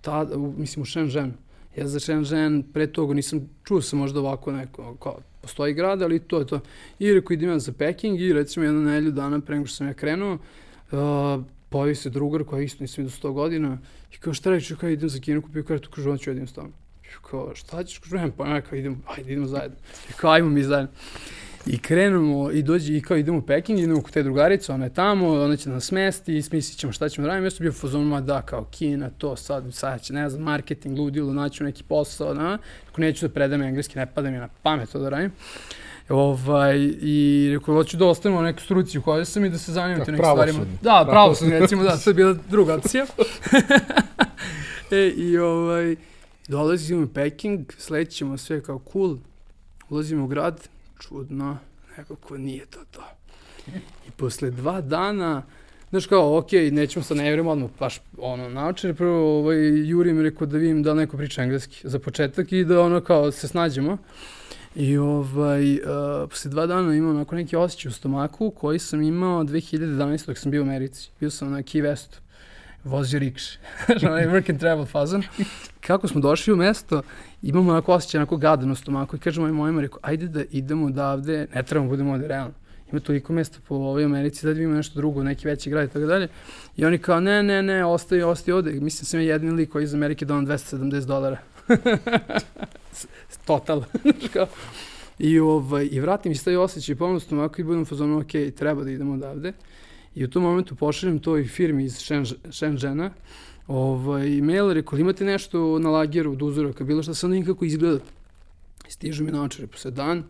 [0.00, 1.32] ta, u, mislim u Shenzhen.
[1.76, 6.18] Ja za Shenzhen pre toga nisam, čuo sam možda ovako neko, kao, postoji grad, ali
[6.18, 6.60] to je to.
[6.98, 9.86] I rekao idem ja za Peking i recimo jednu nelju dana pre nego što sam
[9.86, 13.78] ja krenuo, uh, pojavi se drugar koja isto nisam vidio 100 godina
[14.12, 16.52] i kao šta reći, kao idem za Kinu, kupio kartu, kažu on ću jedin s
[16.52, 16.72] tobom.
[17.22, 19.76] Kao šta ćeš, kažu, pa ne, kao idemo, ajde idemo zajedno.
[20.10, 20.92] I kao ajmo mi zajedno.
[21.66, 24.94] I krenemo i dođe i kao idemo u Peking, idemo kod te drugarice, ona je
[24.94, 27.46] tamo, ona će nas smesti i smislit ćemo šta ćemo da radimo.
[27.46, 30.98] Ja sam bio fazon, ma da, kao Kina, to sad, sad će, ne znam, marketing,
[30.98, 32.58] ludilo, naću neki posao, da,
[32.90, 35.32] ako neću da predam engleski, ne pada mi na pamet to da radim.
[36.08, 39.72] Ovaj, I rekao, hoću da ostanemo na neku struci u kojoj sam i da se
[39.72, 40.58] zanimam te nekim stvarima.
[40.82, 43.06] Da, pravo sam, recimo, da, to je bila druga opcija.
[44.90, 45.96] e, I ovaj,
[46.48, 49.16] dolazimo u Peking, slećemo sve kao cool,
[49.88, 50.68] ulazimo u grad,
[51.00, 51.58] čudno,
[51.98, 53.04] nekako nije to to.
[54.08, 55.42] I posle dva dana,
[55.90, 60.22] znaš kao, ok, nećemo sad ne vjerujem odmah baš ono naučer, prvo ovaj, Juri mi
[60.22, 63.98] rekao da vidim da neko priča engleski za početak i da ono kao se snađemo.
[64.76, 65.80] I ovaj, uh,
[66.30, 70.26] posle dva dana imao onako neki osjećaj u stomaku koji sam imao 2011.
[70.26, 71.10] dok sam bio u Americi.
[71.20, 72.23] Bio sam na Key Westu
[72.84, 73.58] vozio rikše.
[74.08, 75.22] onaj work and travel fazon.
[75.86, 77.02] Kako smo došli u mesto,
[77.42, 78.74] imamo onako osjećaj, onako gadan u
[79.14, 82.54] i kažemo mojim mojima, rekao, ajde da idemo odavde, ne trebamo, budemo ovde realno.
[82.92, 86.06] Ima toliko mesta po ovoj Americi, da vidimo nešto drugo, neki veći grad i tako
[86.06, 86.28] dalje.
[86.76, 88.72] I oni kao, ne, ne, ne, ostaje, ostaje ovde.
[88.72, 91.38] Mislim, sam ja jedni lik koji iz Amerike donao 270 dolara.
[93.46, 93.82] Total.
[95.18, 98.90] I, ovaj, I vratim se taj osjećaj ponovno stomaku i budem fazonu, ok, treba da
[98.90, 99.52] idemo odavde.
[100.14, 101.98] I u tom momentu pošaljem toj firmi iz
[102.50, 103.10] Shenzhena
[103.66, 107.98] ovaj, mail, rekao, imate nešto na lageru od uzoraka, bilo što sam da nikako izgleda.
[108.88, 110.22] Stižu mi naočare posle dan,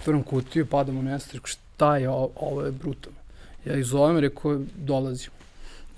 [0.00, 3.18] otvoram kutiju, padam u nesto, rekao, šta je ovo, ovo je brutalno.
[3.64, 5.30] Ja ih zovem, rekao, dolazim.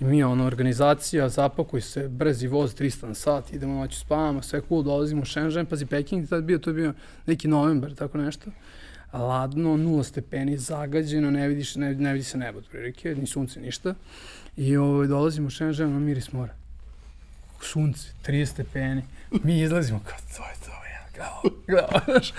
[0.00, 4.42] I mi je ono organizacija, zapakuj se, brzi voz, 300 na sat, idemo noću spavamo,
[4.42, 6.92] sve cool, dolazimo u Shenzhen, pazi, Peking, tad bio, to je bio
[7.26, 8.50] neki novembar, tako nešto
[9.12, 13.94] ladno, nula stepeni, zagađeno, ne, vidiš, ne, ne vidi se nebo, otprilike, ni sunce, ništa.
[14.56, 16.54] I ovaj, dolazimo u Shenzhen, na miris mora.
[17.62, 19.02] Sunce, 30 stepeni.
[19.30, 22.32] Mi izlazimo kao, to je to, ja, kao, kao, znaš.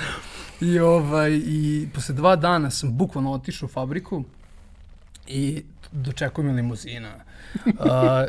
[0.61, 4.23] I, ovaj, I posle dva dana sam bukvalno otišao u fabriku
[5.27, 7.09] i dočekuje mi limuzina.
[7.65, 7.73] Uh,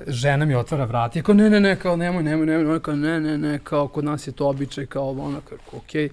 [0.07, 2.97] žena mi otvara vrati, i kao ne, ne, ne, kao nemoj, nemoj, nemoj, nemoj, kao
[2.97, 6.09] ne, ne, ne, kao kod nas je to običaj, kao ono, kao okej.
[6.09, 6.11] Okay.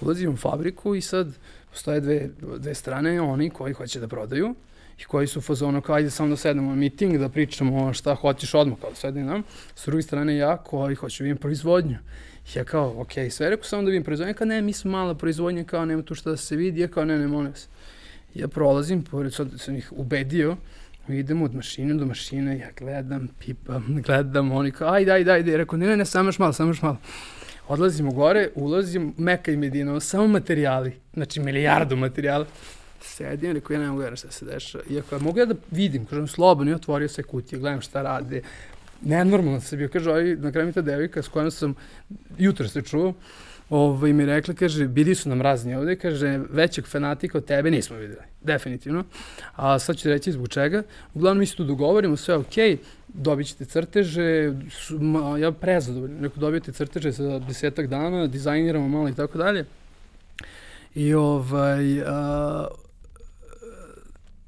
[0.00, 1.28] Ulazim u fabriku i sad
[1.70, 2.28] postoje dve,
[2.58, 4.54] dve strane, oni koji hoće da prodaju
[4.98, 8.54] i koji su fazonu kao ajde samo da sednemo na miting, da pričamo šta hoćeš
[8.54, 9.42] odmah, kao da sedem nam.
[9.74, 11.96] S druge strane ja koji hoću da vidim proizvodnju.
[12.54, 15.64] Ja kao, ok, sve rekao samo da vidim proizvodnju, kao ne, mi smo mala proizvodnja,
[15.64, 17.68] kao nema tu šta da se vidi, ja kao ne, ne, molim se.
[18.34, 20.56] Ja prolazim, pored sad sam ih ubedio,
[21.08, 25.78] idemo od mašine do mašine, ja gledam, pipam, gledam, oni kao, ajde, ajde, ajde, rekao,
[25.78, 26.96] ne, ne, ne, samo još malo, samo još malo.
[27.68, 32.46] Odlazimo gore, ulazim, Meka i Medina, samo materijali, znači milijardu materijala.
[33.00, 34.84] Sedim, rekao, ja ne mogu šta se dešava.
[34.90, 38.42] Iako ja mogu ja da vidim, kažem, slobodno, i otvorio sve kutije, gledam šta rade.
[39.02, 41.74] Nenormalno se bio, kaže, ovaj, na kraju mi ta devika s kojom sam
[42.38, 43.14] jutro se čuo,
[43.70, 47.96] ovaj, mi rekla, kaže, bili su nam razni ovde, kaže, većeg fanatika od tebe nismo
[47.96, 49.04] videli, definitivno.
[49.56, 50.82] A sad ću reći zbog čega.
[51.14, 52.54] Uglavnom, mi se tu dogovorimo, sve ok,
[53.08, 59.08] dobit ćete crteže, su, ma, ja prezadovoljno, neko dobijete crteže za desetak dana, dizajniramo malo
[59.08, 59.64] i tako dalje.
[60.94, 62.66] I ovaj, a,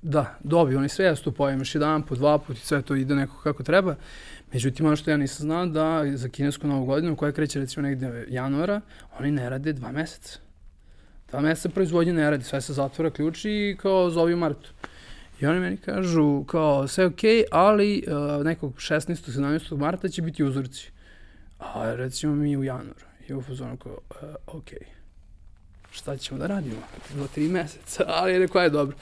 [0.03, 2.83] da, dobiju oni sve, ja se tu pojem još jedan put, dva put i sve
[2.83, 3.97] to ide neko kako treba.
[4.53, 8.27] Međutim, ono što ja nisam znao da za kinesku novu godinu, koja kreće recimo negde
[8.29, 8.81] januara,
[9.19, 10.39] oni ne rade dva meseca.
[11.31, 14.71] Dva meseca proizvodnje ne radi, sve se zatvora ključi i kao zovi u martu.
[15.41, 19.41] I oni meni kažu kao sve ok, ali uh, nekog 16.
[19.41, 19.77] 17.
[19.77, 20.91] marta će biti uzorci.
[21.59, 23.07] A recimo mi u januaru.
[23.29, 24.69] I u fazonu kao, uh, ok,
[25.91, 26.81] šta ćemo da radimo?
[27.15, 28.97] Dva, tri meseca, ali rekao je dobro.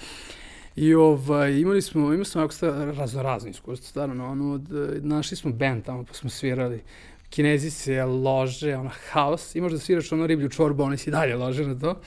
[0.76, 2.54] I ovaj, imali smo, imali smo jako
[2.96, 4.62] razno razno iskustvo, stvarno, ono, od,
[5.04, 6.82] našli smo band tamo pa smo svirali.
[7.30, 11.66] Kinezi se lože, ono, haos, i možda sviraš ono riblju čorbu, oni si dalje lože
[11.66, 12.00] na to.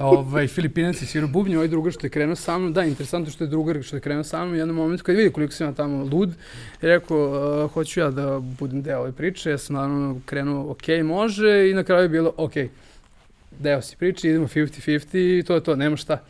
[0.00, 3.44] ovaj, Filipinac je svirao bubnje, ovaj drugar što je krenuo sa mnom, da, interesantno što
[3.44, 5.72] je drugar što je krenuo sa mnom, u jednom momentu kad vidi koliko sam ja
[5.72, 6.28] tamo lud,
[6.82, 10.88] je rekao, uh, hoću ja da budem deo ove priče, ja sam naravno krenuo, ok,
[11.04, 12.52] može, i na kraju je bilo, ok,
[13.58, 16.22] deo si priče, idemo 50-50 i to je to, nema šta.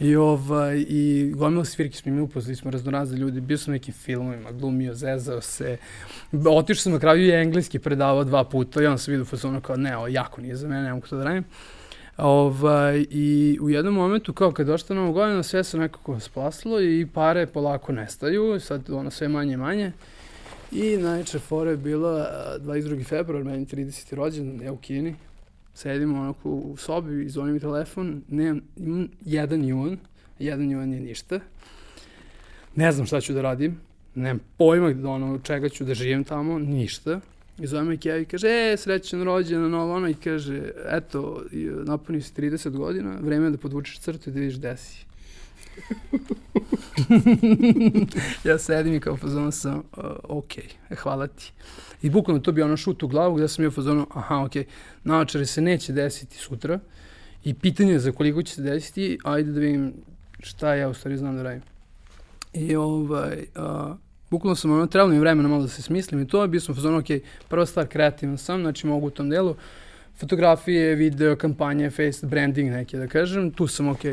[0.00, 3.94] I, ovaj, i gomila svirke smo mi upoznali, smo raznorazne ljudi, bio sam u nekim
[3.94, 5.76] filmovima, glumio, zezao se,
[6.46, 9.76] otišao sam na kraju i engleski predavao dva puta i onda sam vidio fazonu kao,
[9.76, 11.44] ne, ovo jako nije za mene, ne mogu to da radim.
[12.16, 17.06] Ovaj, I u jednom momentu, kao kad došla Novo godina, sve se nekako splasilo i
[17.14, 19.92] pare polako nestaju, sad ono sve manje i manje.
[20.72, 22.30] I najče fora je bila
[22.60, 23.04] 22.
[23.04, 24.14] februar, meni 30.
[24.14, 25.16] rođen, ja u Kini.
[25.78, 29.98] Sedimo onako u sobi i zvoni mi telefon, nemam, imam jedan juan,
[30.38, 31.40] jedan juan je ništa.
[32.74, 33.80] Ne znam šta ću da radim,
[34.14, 37.20] nemam pojma da ono, čega ću da živim tamo, ništa.
[37.58, 41.44] I zove me Keva i kaže, e, srećan rođen, novo ono, i kaže, eto,
[41.84, 45.06] napuni si 30 godina, vreme je da podvučeš crtu i da vidiš desi.
[48.48, 50.52] ja sedim i kao fazonu sam, uh, ok,
[50.96, 51.52] hvala ti.
[52.02, 54.52] I bukvalno to bi ono šut u glavu gde sam bio fazonu, aha, ok,
[55.04, 56.78] naočare se neće desiti sutra
[57.44, 59.94] i pitanje je za koliko će se desiti, ajde da vidim
[60.40, 61.62] šta ja u stvari znam da radim.
[62.52, 63.96] I ovaj, uh,
[64.30, 66.98] bukvalno sam ono, trebalo mi vremena malo da se smislim i to, bio sam fazonu,
[66.98, 67.06] ok,
[67.48, 69.56] prva stvar, kreativan sam, znači mogu u tom delu,
[70.18, 74.04] fotografije, video, kampanje, face branding neke, da kažem, tu sam ok.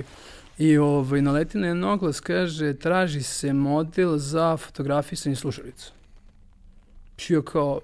[0.58, 5.95] I ovaj, naleti na jedan oglas, kaže, traži se model za fotografisanje slušalica.
[7.18, 7.80] Pio kao,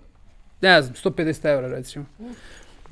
[0.61, 2.05] ne znam, 150 evra recimo.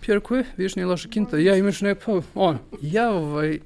[0.02, 1.38] Pio rekao, je, vidiš, nije loša kinta.
[1.38, 3.60] Ja imaš ne, pa, ono, ja ovaj, uh,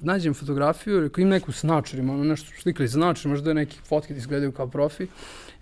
[0.00, 3.78] nađem fotografiju, rekao, im neku s naočarima, ono nešto slikali sa naočarima, možda je neki
[3.88, 5.06] fotke ti izgledaju kao profi.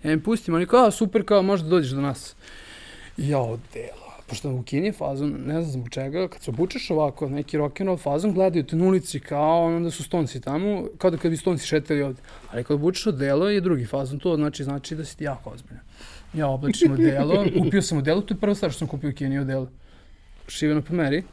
[0.03, 2.35] Ja im pustim, oni kao, super, kao, možda dođeš do nas.
[3.17, 7.57] Ja, odelo pošto u Kini fazon, ne znam zbog čega, kad se obučeš ovako, neki
[7.57, 11.31] rock'n'roll fazon, gledaju te na ulici kao ono da su stonci tamo, kao da kad
[11.31, 12.21] bi stonci šetali ovde.
[12.51, 15.83] Ali kad obučeš odelo je drugi fazon, to znači, znači da si ti jako ozbiljan.
[16.35, 19.39] Ja oblačim odelo, kupio sam odelo, to je prva stvar što sam kupio u Kini
[19.39, 19.67] odelo.
[20.47, 21.23] Šiveno po meri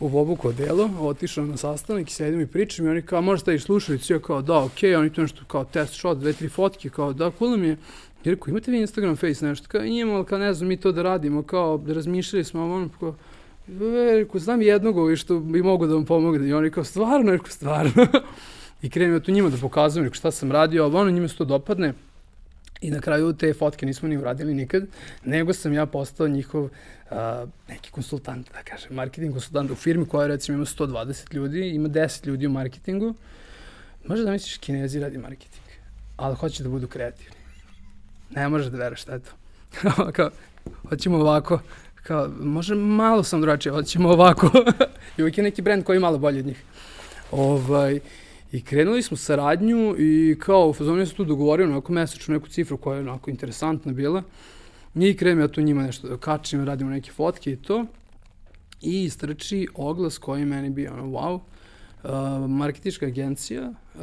[0.00, 3.52] u obuku odelo, otišao na sastanak i sedim i pričam i oni kao, možeš da
[3.52, 4.98] ih slušalicu, ja kao, da, okej, okay.
[4.98, 7.76] oni tu nešto kao test shot, dve, tri fotke, kao, da, cool mi je.
[8.24, 9.68] I rekao, imate vi Instagram, Face nešto?
[9.68, 13.14] Kao, imamo, ali kao ne znam mi to da radimo, kao, razmišljali smo, ono, kao,
[14.34, 16.48] e, znam jednog ovi što bi mogo da vam pomogne.
[16.48, 18.06] I oni kao, stvarno, rekao, stvarno.
[18.82, 21.36] I krenem ja tu njima da pokazujem, rekao, šta sam radio, ali ono, njima se
[21.36, 21.94] to dopadne.
[22.80, 24.86] I na kraju te fotke nismo ni uradili nikad,
[25.24, 26.70] nego sam ja postao njihov uh,
[27.68, 32.26] neki konsultant, da kažem, marketing konsultant u firmi koja recimo ima 120 ljudi, ima 10
[32.26, 33.14] ljudi u marketingu.
[34.06, 35.64] Možda da misliš kinezi radi marketing,
[36.16, 37.40] ali hoće da budu kreativni
[38.30, 39.32] ne možeš da veruješ šta je to.
[40.16, 40.30] kao,
[40.88, 41.60] hoćemo ovako,
[41.94, 44.50] kao, može malo sam drugačije, hoćemo ovako.
[45.16, 46.62] I uvijek je neki brend koji je malo bolji od njih.
[47.30, 48.00] Ovaj,
[48.52, 52.48] I krenuli smo saradnju i kao u fazonu se tu dogovorio na onako mesečnu neku
[52.48, 54.22] cifru koja je onako interesantna bila.
[54.94, 57.86] I krenem ja tu njima nešto da kačim, radimo neke fotke i to.
[58.82, 61.40] I istrči oglas koji meni bio ono wow.
[62.04, 64.02] Uh, marketička agencija, uh,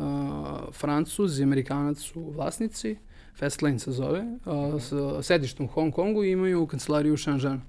[0.74, 2.96] Francuz i Amerikanac su vlasnici
[3.38, 7.62] Fastlane se zove, a, sa sedištom u Hong Kongu i imaju kancelariju u Shenzhenu.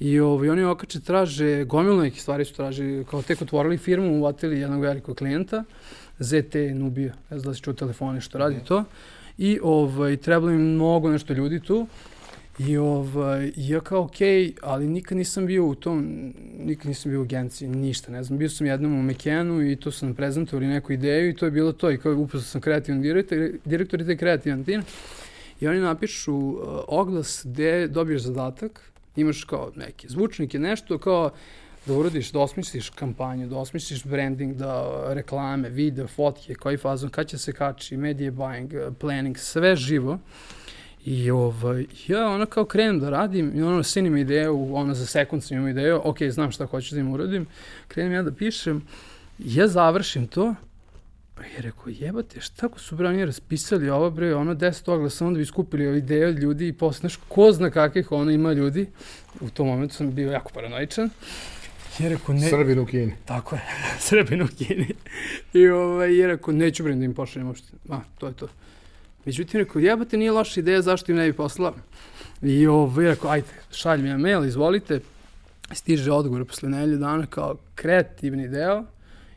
[0.00, 4.60] I ovaj, oni okače traže, gomilu neke stvari su traži, kao tek otvorili firmu, uvatili
[4.60, 5.64] jednog velikog klijenta,
[6.18, 8.84] ZT Nubija, ne znam da se čuo telefone što radi to,
[9.38, 11.86] i ovaj, trebalo im mnogo nešto ljudi tu,
[12.58, 17.20] I ovaj, ja kao, okej, okay, ali nikad nisam bio u tom, nikad nisam bio
[17.20, 20.66] u agenciji, ništa, ne znam, bio sam jednom u Mekenu i to su nam prezentovali
[20.66, 21.90] neku ideju i to je bilo to.
[21.90, 24.82] I kao upoznao sam kreativan direktor, direktor i te kreativan tim.
[25.60, 26.58] I oni napišu uh,
[26.88, 28.80] oglas gde dobiješ zadatak,
[29.16, 31.30] imaš kao neke zvučnike, nešto kao
[31.86, 37.26] da uradiš, da osmisliš kampanju, da osmisliš branding, da reklame, video, fotke, koji fazon, kad
[37.26, 40.18] će se kači, media buying, planning, sve živo.
[41.04, 45.42] I ovaj, ja ono kao krenem da radim i ono sinim ideju, ono za sekund
[45.50, 47.46] imam ideju, ok, znam šta hoću da im uradim,
[47.88, 48.86] krenem ja da pišem,
[49.38, 50.54] ja završim to,
[51.34, 55.26] pa je rekao, jebate, šta ko su bre oni raspisali ovo bre, ono deset oglasa,
[55.26, 58.86] onda bi skupili ideje od ljudi i posle, znaš, ko zna kakvih ono ima ljudi,
[59.40, 61.10] u tom momentu sam bio jako paranoičan,
[61.98, 62.48] Je rekao, ne...
[62.48, 63.14] Srbin u Kini.
[63.24, 63.62] Tako je,
[64.08, 64.94] Srbin u Kini.
[65.52, 67.72] I ovaj, je rekao, neću bre da im pošaljem uopšte.
[67.88, 68.48] A, to je to.
[69.24, 71.74] Međutim, rekao, jebate, nije loša ideja, zašto im ne bi poslala?
[72.42, 75.00] I ovaj, rekao, ajde, šalj mi ja mail, izvolite.
[75.72, 78.84] Stiže odgovor posle nelju dana kao kreativni deo,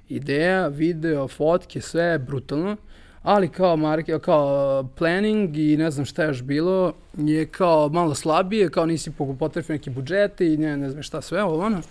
[0.10, 2.78] ideja, video, fotke, sve brutalno,
[3.24, 8.16] ali kao, marke, kao planning i ne znam šta je još bilo, je kao malo
[8.16, 11.82] slabije, kao nisi potrefio neki budžete i ne, ne znam šta sve, ovo ono.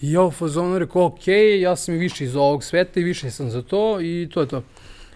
[0.00, 1.28] I ja u fazonu rekao, ok,
[1.60, 4.48] ja sam i više iz ovog sveta i više sam za to i to je
[4.48, 4.62] to.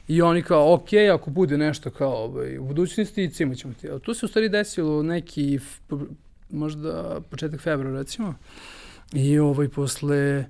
[0.09, 3.91] I oni kao, ok, ako bude nešto kao ovaj, u budućnosti, cimat ćemo ti.
[3.91, 5.59] A tu se u stvari desilo neki,
[6.51, 8.35] možda početak februara recimo.
[9.13, 10.45] I ovaj, posle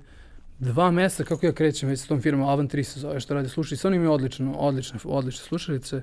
[0.59, 3.49] dva meseca kako ja krećem već s tom firmom, Avan 3 se zove, što radi
[3.49, 6.01] slušalice, oni imaju odlično, odlične, odlične slušalice.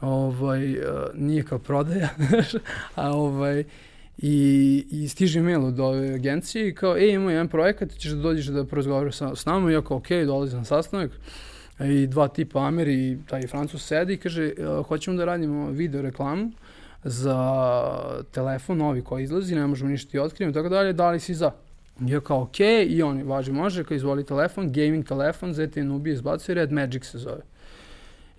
[0.00, 2.08] Ovaj, uh, nije kao prodaja,
[2.94, 3.64] a ovaj,
[4.18, 8.22] I, i stiže mail od ove agencije i kao, ej, imamo jedan projekat, ćeš da
[8.22, 11.10] dođeš da porazgovaraš sa, s nama, i ja kao, okej, dolazim na sastanak.
[11.80, 16.02] I dva tipa Amer i taj Francus sedi i kaže, uh, hoćemo da radimo video
[16.02, 16.50] reklamu
[17.04, 17.38] za
[18.30, 21.50] telefon novi koji izlazi, ne možemo ništa i otkrijem, tako dalje, da li si za?
[22.00, 26.14] I ja kao, okej, i oni, važi, može, kao izvoli telefon, gaming telefon, ZT Nubija
[26.14, 27.42] izbacuje, Red Magic se zove.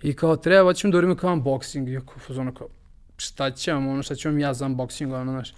[0.02, 2.68] I kao, treba, hoćemo da uradimo kao unboxing, i ja kao, kao,
[3.18, 5.54] šta će vam, ono, šta ću vam ja za unboxing, ono, znaš.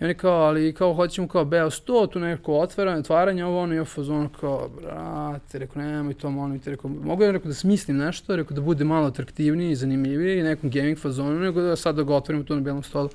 [0.00, 3.82] I oni kao, ali kao hoćemo kao beo 100, tu neko otvaranje, otvaranje, ovo ono,
[3.82, 7.96] i fazon kao, brate, rekao, nemoj to, molim te, rekao, mogu ja rekao da smislim
[7.96, 12.02] nešto, rekao da bude malo atraktivniji i zanimljiviji nekom gaming fazonu, nego da sad da
[12.02, 13.08] ga otvorimo tu na belom stolu.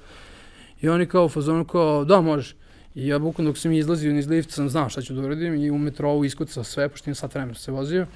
[0.82, 2.56] I oni kao u fazonu kao, da, može.
[2.96, 5.72] I ja bukvalno dok sam izlazio iz lifta sam znao šta ću da uradim i
[5.72, 8.08] u metrovu iskucao sve, pošto imam sat vremena se vozio.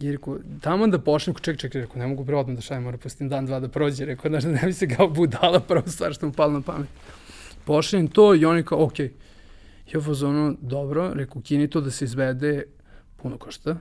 [0.00, 2.98] I rekao, tamo da počnem, ček, ček, rekao, ne mogu pre odmah da šajem, mora
[2.98, 6.14] pustim dan, dva da prođe, rekao, znaš, da ne bi se kao budala, prvo stvar
[6.14, 6.88] što mu palo na pamet
[7.64, 9.08] pošaljem to i oni kao, okej.
[9.08, 9.94] Okay.
[9.94, 12.62] Ja fazonu, dobro, reku, kini to da se izvede,
[13.16, 13.76] puno košta.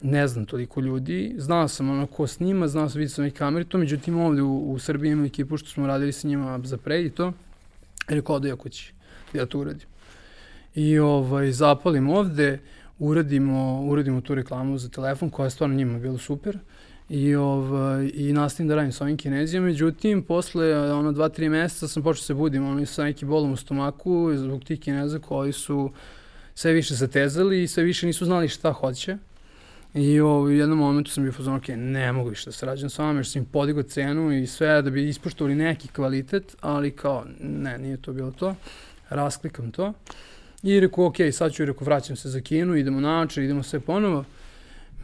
[0.00, 3.64] Ne znam toliko ljudi, znao sam ono ko snima, znao sam, vidio sam i kameri,
[3.64, 7.02] to međutim ovde u, u Srbiji imamo ekipu što smo radili sa njima za pre
[7.02, 7.32] i to.
[8.08, 8.92] Rekao, ode ja kući,
[9.32, 9.88] ja to uradim.
[10.74, 12.58] I ovaj, zapalim ovde,
[13.02, 16.58] uradimo, uradimo tu reklamu za telefon koja je stvarno njima bilo super.
[17.08, 21.88] I, ovaj, i nastavim da radim sa ovim kinezijama, međutim, posle ono, dva, tri meseca
[21.88, 25.52] sam počeo da se budim ono, sa nekim bolom u stomaku zbog tih kineza koji
[25.52, 25.90] su
[26.54, 29.16] sve više zatezali i sve više nisu znali šta hoće.
[29.94, 32.90] I ovaj, u jednom momentu sam bio fazon, ok, ne mogu više da se rađam
[32.90, 36.90] sa vama, jer sam im podigao cenu i sve da bi ispoštovali neki kvalitet, ali
[36.90, 38.54] kao, ne, nije to bilo to.
[39.08, 39.92] Rasklikam to.
[40.62, 44.24] I rekao, ok, sad ću, rekao, vraćam se za kinu, idemo na idemo sve ponovo.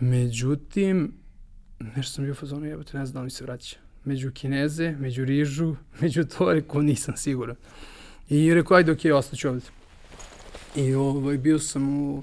[0.01, 1.13] Međutim,
[1.97, 3.77] nešto sam bio fazonu, jebate, ne znam da mi se vraća.
[4.05, 7.57] Među Kineze, među Rižu, među to, rekao, nisam siguran.
[8.29, 9.65] I rekao, ajde, okay, ostaću ovde.
[10.77, 12.23] I ovaj, bio sam u,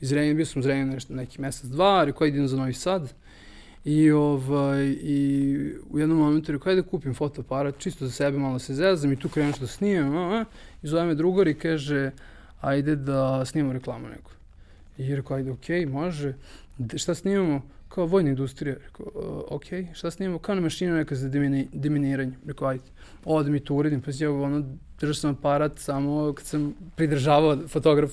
[0.00, 3.14] iz bio sam u Renjena nešto, neki mesec, dva, rekao, idem za Novi Sad.
[3.84, 5.56] I, ovaj, I
[5.90, 9.28] u jednom momentu rekao, ajde kupim fotoaparat, čisto za sebe malo se zezam i tu
[9.28, 10.16] krenuš da snimam.
[10.16, 10.44] A, a,
[10.82, 12.10] I zove me drugar i kaže,
[12.62, 14.30] ajde da snimamo reklamu neku.
[14.98, 16.34] I rekao, ajde, okej, okay, može.
[16.78, 17.62] De, šta snimamo?
[17.94, 18.76] kao vojna industrija.
[18.84, 19.06] Rekao,
[19.48, 20.38] ok, šta snimamo?
[20.38, 22.32] Kao na mašinu neka za demini, deminiranje.
[22.46, 22.84] Rekao, ajde,
[23.24, 24.00] ovde mi to uredim.
[24.02, 24.64] Pa ja ono,
[25.00, 28.10] držao sam aparat samo kad sam pridržavao fotograf.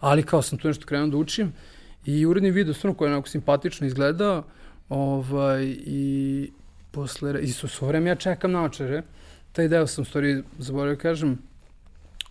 [0.00, 1.52] Ali kao sam tu nešto krenuo da učim
[2.04, 4.44] i uredim video stvarno koji je onako simpatično izgledao.
[4.88, 6.50] Ovaj, I
[6.90, 9.02] posle, i su svo vreme ja čekam naočare.
[9.52, 11.38] Taj deo sam stvari, zaboravio da kažem,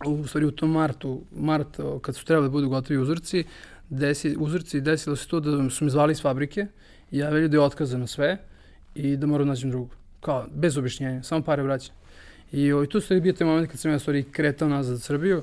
[0.04, 3.44] u stvari u tom martu, mart, kad su trebali da budu gotovi uzorci,
[3.90, 6.66] desi, uzorci desilo se to da su mi zvali iz fabrike
[7.10, 8.38] i javili da je otkazano sve
[8.94, 9.90] i da moram da nađem drugu.
[10.20, 11.94] Kao, bez objašnjenja, samo pare vraćam.
[12.52, 15.42] I ovaj, tu stvari bio taj moment kad sam ja stvari kretao nazad u Srbiju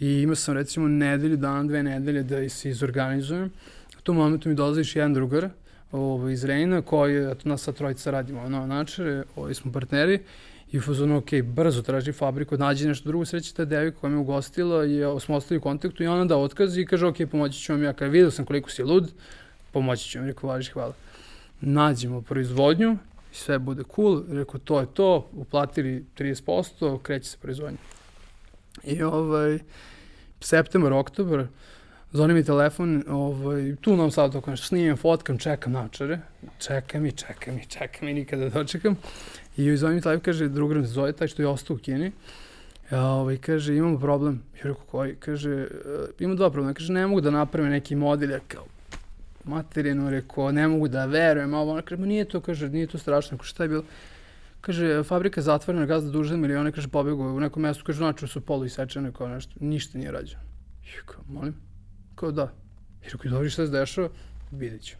[0.00, 3.52] i imao sam recimo nedelju, dan, dve nedelje da se izorganizujem.
[3.98, 5.48] U tom momentu mi dolaziš jedan drugar
[5.92, 10.20] ovaj, iz Rejna koji, eto, nas sa trojica radimo, ono, načere, ovaj, smo partneri
[10.74, 14.16] i u fazonu, ok, brzo traži fabriku, nađi nešto drugo, sreći ta devika koja me
[14.16, 17.72] ugostila i smo ostali u kontaktu i ona da otkaz i kaže, ok, pomoći ću
[17.72, 19.12] vam ja, kada vidio sam koliko si lud,
[19.72, 20.92] pomoći ću vam, rekao, važi, hvala.
[21.60, 22.98] Nađemo proizvodnju
[23.32, 27.78] sve bude cool, rekao, to je to, uplatili 30%, kreće se proizvodnja.
[28.84, 29.58] I ovaj,
[30.40, 31.46] septembar, oktobar,
[32.14, 36.18] Zvoni mi telefon, ovaj, tu nam sad tako nešto snimam, fotkam, čekam načare,
[36.58, 38.96] čekam i čekam i čekam i nikada dočekam.
[39.56, 42.12] I zove mi telefon, kaže, drugar me zove, taj što je ostao u Kini.
[42.90, 44.42] Ja, ovaj, kaže, imamo problem.
[44.56, 45.16] Ja rekao, koji?
[45.16, 45.66] Kaže, e,
[46.18, 46.74] imamo dva problema.
[46.74, 48.30] Kaže, ne mogu da napravim neki model.
[48.30, 48.64] Ja kao,
[49.44, 51.54] materinu, rekao, ne mogu da verujem.
[51.54, 53.38] A ona kaže, ma nije to, kaže, nije to strašno.
[53.38, 53.84] Kaže, šta je bilo?
[54.60, 58.64] Kaže, fabrika zatvorena, gazda duže milione, kaže, pobegao u nekom mestu, kaže, znači su polu
[58.64, 60.42] isečene, kao nešto, ništa nije rađeno.
[60.96, 61.73] Ja kao, molim?
[62.14, 62.52] Kao da.
[63.06, 64.08] I rekao, dobro, šta se dešava?
[64.50, 64.96] Vidjet ću.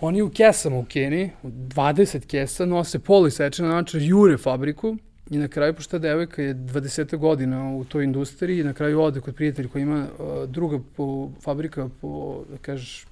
[0.00, 4.96] Oni u kesama u Keniji, u 20 kesa, nose poli sečene način, jure fabriku
[5.30, 9.20] i na kraju, pošto ta devojka je 20 godina u toj industriji, na kraju ode
[9.20, 13.06] kod prijatelja koji ima uh, druga po, fabrika po, da kažeš,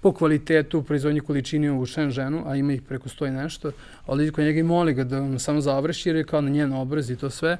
[0.00, 3.72] po kvalitetu proizvodnje količine u Shenzhenu, a ima ih preko stoji nešto,
[4.06, 6.72] ali kod njega i moli ga da vam samo završi jer je kao na njen
[6.72, 7.56] obraz i to sve.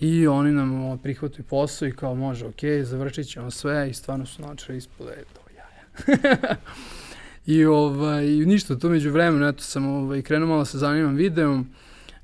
[0.00, 4.42] I oni nam prihvataju posao i kao može, ok, završit ćemo sve i stvarno su
[4.42, 6.56] načeli ispode to jaja.
[7.46, 11.66] I ovaj, ništa, to među vremenu, eto sam ovaj, krenuo malo se zanimam videom,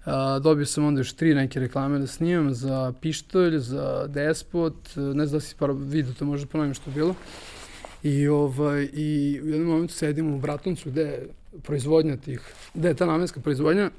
[0.04, 5.26] a, dobio sam onda još tri neke reklame da snimam za pištolj, za despot, ne
[5.26, 7.14] znam da si par video, to možda ponovim što je bilo.
[8.02, 11.28] I, ovaj, I u jednom momentu sedim u Bratuncu gde je
[11.62, 12.40] proizvodnja tih,
[12.74, 13.90] gde je ta namenska proizvodnja,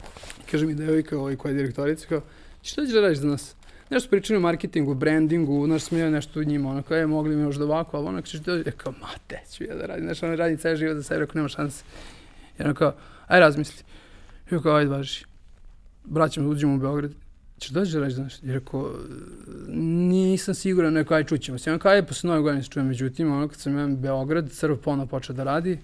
[0.50, 2.20] kaže mi devojka ovaj, koja je direktorica, kao,
[2.66, 3.54] šta ćeš da radiš za nas?
[3.90, 7.44] Nešto pričaju o marketingu, brandingu, znaš, smije nešto u njima, ono kao je, mogli mi
[7.44, 10.36] možda ovako, ali ono ćeš da, je kao, mate, ću ja da radim, znaš, ono
[10.36, 11.84] radi ceo život za sebe, ako nema šanse.
[12.58, 12.94] I ono kao,
[13.26, 13.84] aj razmisli.
[14.50, 15.24] I ono kao, ajde, važi.
[16.04, 17.10] braćom da uđemo u Beograd,
[17.58, 18.92] ćeš doći da reći, znaš, i rekao,
[19.68, 21.72] nisam siguran, neko, aj čućemo se.
[21.72, 25.06] Ono aj posle nove godine se čujem, međutim, ono kad sam imam Beograd, Crv ponovno
[25.06, 25.78] počeo da radi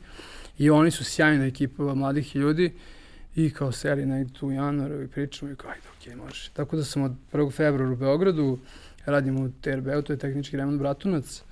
[0.59, 2.73] i oni su sjajna ekipa mladih ljudi
[3.37, 6.51] i kao serija negdje tu u januaru i pričamo i kao, ajde, okej, okay, može.
[6.53, 7.53] Tako da sam od 1.
[7.53, 8.59] februara u Beogradu,
[9.07, 11.43] radim u TRB-u, to je tehnički remont Bratunac,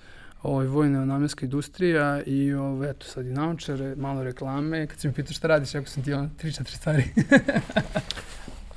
[0.43, 4.87] ovaj, vojna namenska industrija i ovaj, eto sad i naučare, malo reklame.
[4.87, 7.05] Kad se mi pitaš šta radiš, ako sam ti ono, tri, četiri stvari.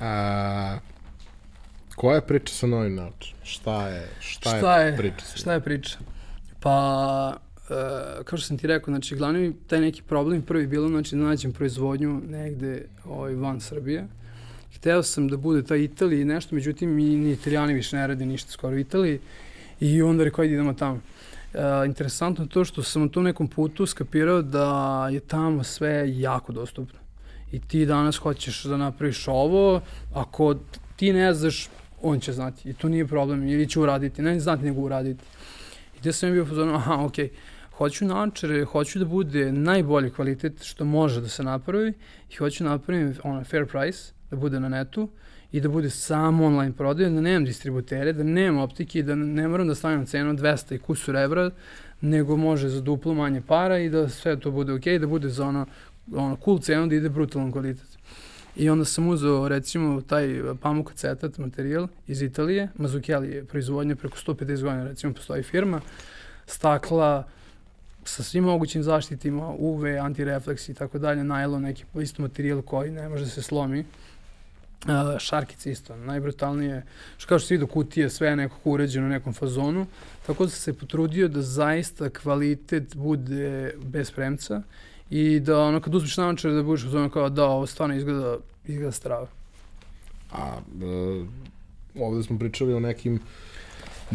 [0.00, 0.78] A,
[1.96, 3.38] koja je priča sa novim naučarem?
[3.42, 5.26] Šta je, šta, šta je, je priča?
[5.26, 5.98] Sa šta je priča?
[6.60, 7.36] Pa,
[7.68, 11.22] uh, kao što sam ti rekao, znači, glavni taj neki problem prvi bilo, znači, da
[11.22, 14.06] nađem proizvodnju negde ovaj, van Srbije.
[14.76, 18.26] Hteo sam da bude ta Italija i nešto, međutim, i ni italijani više ne rade
[18.26, 19.20] ništa skoro u Italiji.
[19.80, 20.94] I onda rekao, ajde idemo tamo.
[21.54, 26.52] Uh, interesantno to što sam u tom nekom putu skapirao da je tamo sve jako
[26.52, 26.98] dostupno.
[27.52, 29.80] I ti danas hoćeš da napraviš ovo,
[30.14, 30.54] ako
[30.96, 31.68] ti ne znaš,
[32.02, 32.70] on će znati.
[32.70, 35.24] I to nije problem, ili će uraditi, ne znati nego uraditi.
[36.00, 40.84] Gde sam bio pozorno, aha, okej, okay, hoću naočare, hoću da bude najbolji kvalitet što
[40.84, 41.92] može da se napravi
[42.30, 45.08] i hoću da napravim ono, fair price, da bude na netu
[45.52, 49.68] i da bude samo online prodaj, da nemam distributere, da nemam optike da ne moram
[49.68, 51.50] da stavim cenu 200 i kusur evra,
[52.00, 55.46] nego može za duplo manje para i da sve to bude ok, da bude za
[55.46, 55.66] ono,
[56.12, 57.98] ono cool cenu da ide brutalan kvalitet.
[58.56, 64.18] I onda sam uzeo recimo taj pamuk acetat materijal iz Italije, Mazukeli je proizvodnja preko
[64.26, 65.80] 150 godina, recimo postoji firma,
[66.46, 67.24] stakla
[68.04, 73.08] sa svim mogućim zaštitima, UV, antirefleks i tako dalje, najlon, neki isto materijal koji ne
[73.08, 73.84] može da se slomi.
[74.84, 76.82] Uh, šarkice isto, najbrutalnije,
[77.16, 79.86] što kao što se vidio kutije, sve je nekako uređeno u nekom fazonu,
[80.26, 84.62] tako da se potrudio da zaista kvalitet bude bez premca
[85.10, 88.36] i da ono kad uzmeš naočar da budeš ono kao da ovo stvarno izgleda,
[88.66, 89.26] izgleda strava.
[90.32, 91.26] A uh,
[92.02, 93.20] ovde smo pričali o nekim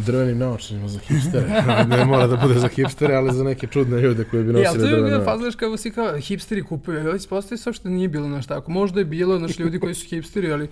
[0.00, 1.62] drvenim naočarima za hipstere.
[1.96, 4.90] ne mora da bude za hipstere, ali za neke čudne ljude koji bi nosili drvene
[4.90, 5.02] naočare.
[5.02, 8.08] Ja, to je bila faza, kao si kao hipsteri kupuju, ali ispostaje sve što nije
[8.08, 8.70] bilo naš tako.
[8.70, 10.68] Možda je bilo naš ljudi koji su hipsteri, ali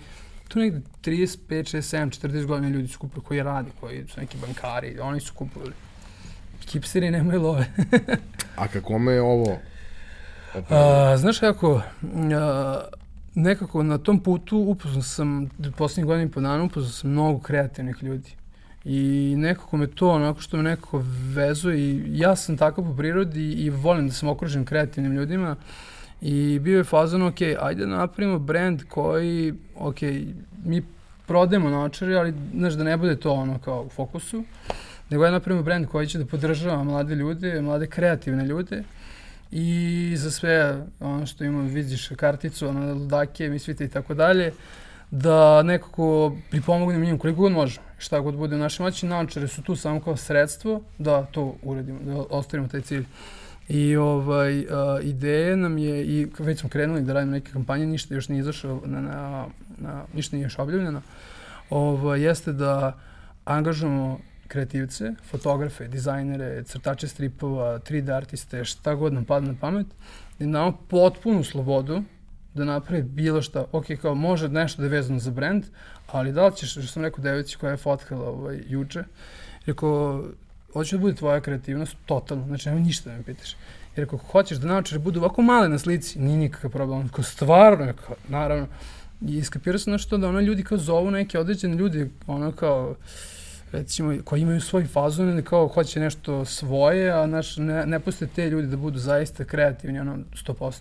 [0.48, 4.36] tu negde 35, 6, 7, 40 godina ljudi su kupili koji radi, koji su neki
[4.40, 5.72] bankari, oni su kupovali.
[6.70, 7.66] Hipsteri nemaju love.
[8.56, 9.58] A kako me je ovo
[10.70, 11.82] A, znaš kako,
[12.34, 12.80] a,
[13.34, 18.02] nekako na tom putu upoznao sam, poslednjih godina i po dana upoznao sam mnogo kreativnih
[18.02, 18.30] ljudi.
[18.84, 21.04] I nekako me to onako što me nekako
[21.34, 25.56] vezuje i ja sam takav po prirodi i volim da sam okružen kreativnim ljudima
[26.20, 30.02] i bio je fazon, ok, ajde da napravimo brand koji, ok,
[30.64, 30.82] mi
[31.26, 34.44] prodajemo naočare, ali znaš da ne bude to ono kao u fokusu,
[35.10, 38.82] nego ajde da napravimo brand koji će da podržava mlade ljude, mlade kreativne ljude
[39.50, 44.52] i za sve ono što imamo, vidiš karticu, ono, ludake, misvite i tako dalje,
[45.10, 49.62] da nekako pripomognemo njim koliko god možemo, šta god bude u našoj moći, naočare su
[49.62, 53.04] tu samo kao sredstvo da to uredimo, da ostavimo taj cilj.
[53.68, 58.14] I ovaj, a, ideja nam je, i već smo krenuli da radimo neke kampanje, ništa
[58.14, 59.46] još nije izašao, na, na,
[59.78, 61.02] na, ništa nije još objavljeno,
[61.70, 62.98] ovaj, jeste da
[63.44, 69.86] angažujemo kreativce, fotografe, dizajnere, crtače stripova, 3D artiste, šta god nam pada na pamet,
[70.38, 72.02] da im potpunu slobodu
[72.54, 73.64] da napravi bilo šta.
[73.72, 75.64] Ok, kao može nešto da je vezano za brand,
[76.06, 79.04] ali da li ćeš, što sam rekao devici koja je fotkala ovaj, juče,
[79.66, 80.24] rekao,
[80.72, 83.56] hoće da bude tvoja kreativnost totalno, znači nema ništa da me pitaš.
[83.96, 87.08] Jer ako hoćeš da da budu ovako male na slici, nije nikakav problem.
[87.08, 88.66] Kao stvarno, kao, naravno.
[89.26, 92.94] I iskapirao sam nešto da ono ljudi kao zovu neke određene ljudi, ono kao,
[93.72, 98.50] recimo, koji imaju svoj fazon kao hoće nešto svoje, a naš, ne, ne puste te
[98.50, 100.78] ljudi da budu zaista kreativni, ono, 100%.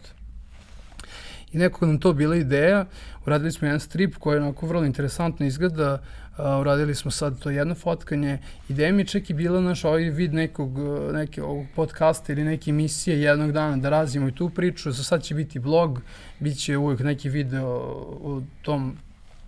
[1.54, 2.86] I nekako nam to bila ideja,
[3.26, 7.50] uradili smo jedan strip koji je onako vrlo interesantno izgleda, uh, uradili smo sad to
[7.50, 8.40] jedno fotkanje,
[8.70, 10.72] ideja mi je čak i bila naš ovaj vid nekog,
[11.14, 15.24] neke ovog podcasta ili neke emisije jednog dana da razimo i tu priču, za sad
[15.24, 16.02] će biti blog,
[16.40, 17.68] bit će uvijek neki video
[18.22, 18.98] o tom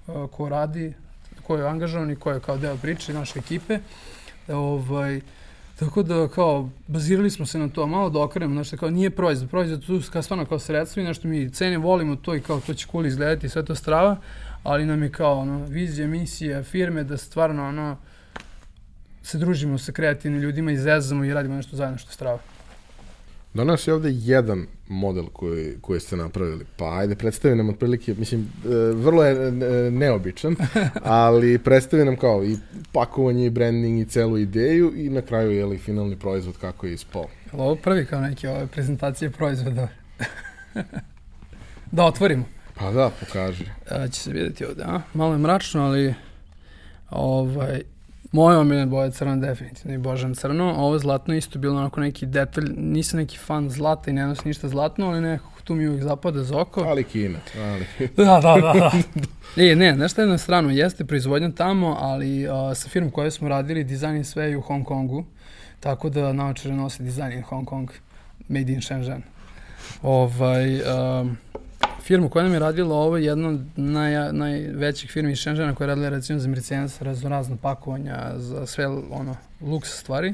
[0.08, 0.94] uh, ko radi,
[1.44, 3.80] ko je angažovan i ko je kao deo priče naše ekipe.
[4.48, 5.22] Ovaj,
[5.80, 9.50] Tako da, kao, bazirali smo se na to, malo da okrenemo, znači, kao, nije proizvod,
[9.50, 12.74] proizvod tu kao stvarno kao sredstvo i nešto mi cene, volimo to i kao, to
[12.74, 14.18] će cool izgledati, sve to strava,
[14.64, 17.98] ali nam je kao, ono, vizija, misija firme da stvarno, ono,
[19.24, 22.40] se družimo sa kreativnim ljudima i zezamo i radimo nešto zajedno što strava.
[23.54, 26.66] Danas je ovde jedan model koji, koji ste napravili.
[26.78, 29.52] Pa ajde, predstavi nam otprilike, mislim, e, vrlo je e,
[29.92, 30.56] neobičan,
[31.04, 32.58] ali predstavi nam kao i
[32.92, 36.94] pakovanje i branding i celu ideju i na kraju je li finalni proizvod kako je
[36.94, 37.28] ispao.
[37.54, 39.88] Ovo prvi kao neki ove prezentacije proizvoda.
[41.92, 42.46] da otvorimo.
[42.76, 43.66] Pa da, pokaži.
[43.90, 45.02] A, će se vidjeti ovde, a?
[45.14, 46.14] Malo je mračno, ali
[47.10, 47.82] ovaj,
[48.32, 50.74] moja omiljena boja je crna definitivno i božan crno.
[50.78, 54.68] Ovo zlatno isto bilo onako neki detalj, nisam neki fan zlata i ne nosim ništa
[54.68, 56.82] zlatno, ali nekako tu mi uvijek zapada za oko.
[56.82, 57.86] Ali Kina, ali...
[58.18, 58.74] Da, da, da.
[58.74, 58.92] da.
[59.64, 63.84] E, ne, nešto jedno strano, jeste proizvodnja tamo, ali a, sa firmom koju smo radili,
[63.84, 65.26] dizajn je sve u Hong Kongu,
[65.80, 67.90] tako da naočare nose dizajn in Hong Kong,
[68.48, 69.24] made in Shenzhen.
[70.02, 71.38] Ovaj, um,
[72.10, 75.86] firma koja nam je radila ovo je jedna od naj, najvećih firmi iz Shenzhena koja
[75.86, 80.34] je radila recimo za Mercedes razno razno pakovanja za sve ono luks stvari.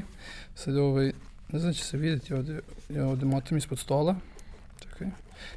[0.54, 1.12] Sad ovaj,
[1.52, 4.14] ne znam da će se vidjeti ovde, ja ovde motam ispod stola.
[4.80, 5.06] Čekaj.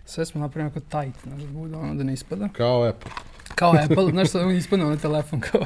[0.05, 2.49] Sve smo napravili onako tight, znaš, da bude ono da ne ispada.
[2.53, 3.11] Kao Apple.
[3.55, 5.65] Kao Apple, znaš, sad ispadne ono telefon kao...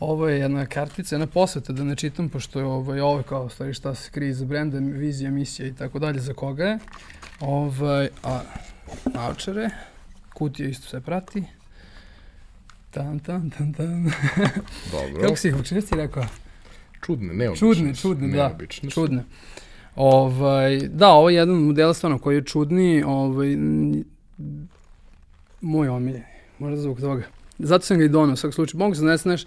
[0.00, 3.48] Ovo je jedna kartica, jedna posveta da ne čitam, pošto je ovo, ovo je kao
[3.48, 6.78] stvari šta se krije za brenda, vizija, misija i tako dalje, za koga je.
[7.40, 8.40] Ovaj, a
[9.14, 9.70] naočare,
[10.34, 11.44] kutija isto sve prati.
[12.90, 14.10] Tan, tan, tan, tan.
[14.92, 15.22] Dobro.
[15.22, 16.24] Kako si ih, kako si rekao?
[17.04, 17.74] Čudne, neobične.
[17.74, 18.48] Čudne, čudne, da.
[18.48, 18.90] Neobične.
[18.90, 19.24] Čudne.
[19.96, 23.56] Ovaj, da, ovo je jedan model stvarno koji je čudni, ovaj,
[25.60, 26.24] moj omiljeni,
[26.58, 27.22] možda zbog toga.
[27.58, 28.78] Zato sam ga i donao, u svakom slučaju.
[28.78, 29.44] Mogu se ne znaš,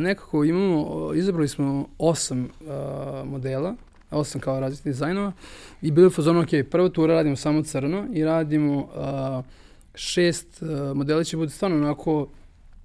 [0.00, 3.74] nekako imamo, izabrali smo osam a, modela,
[4.12, 5.32] osam kao različitih dizajnova
[5.82, 9.42] i bilo je u fazonu, ok, prva tura radimo samo crno i radimo a,
[9.94, 12.28] šest a, modela će bude stvarno onako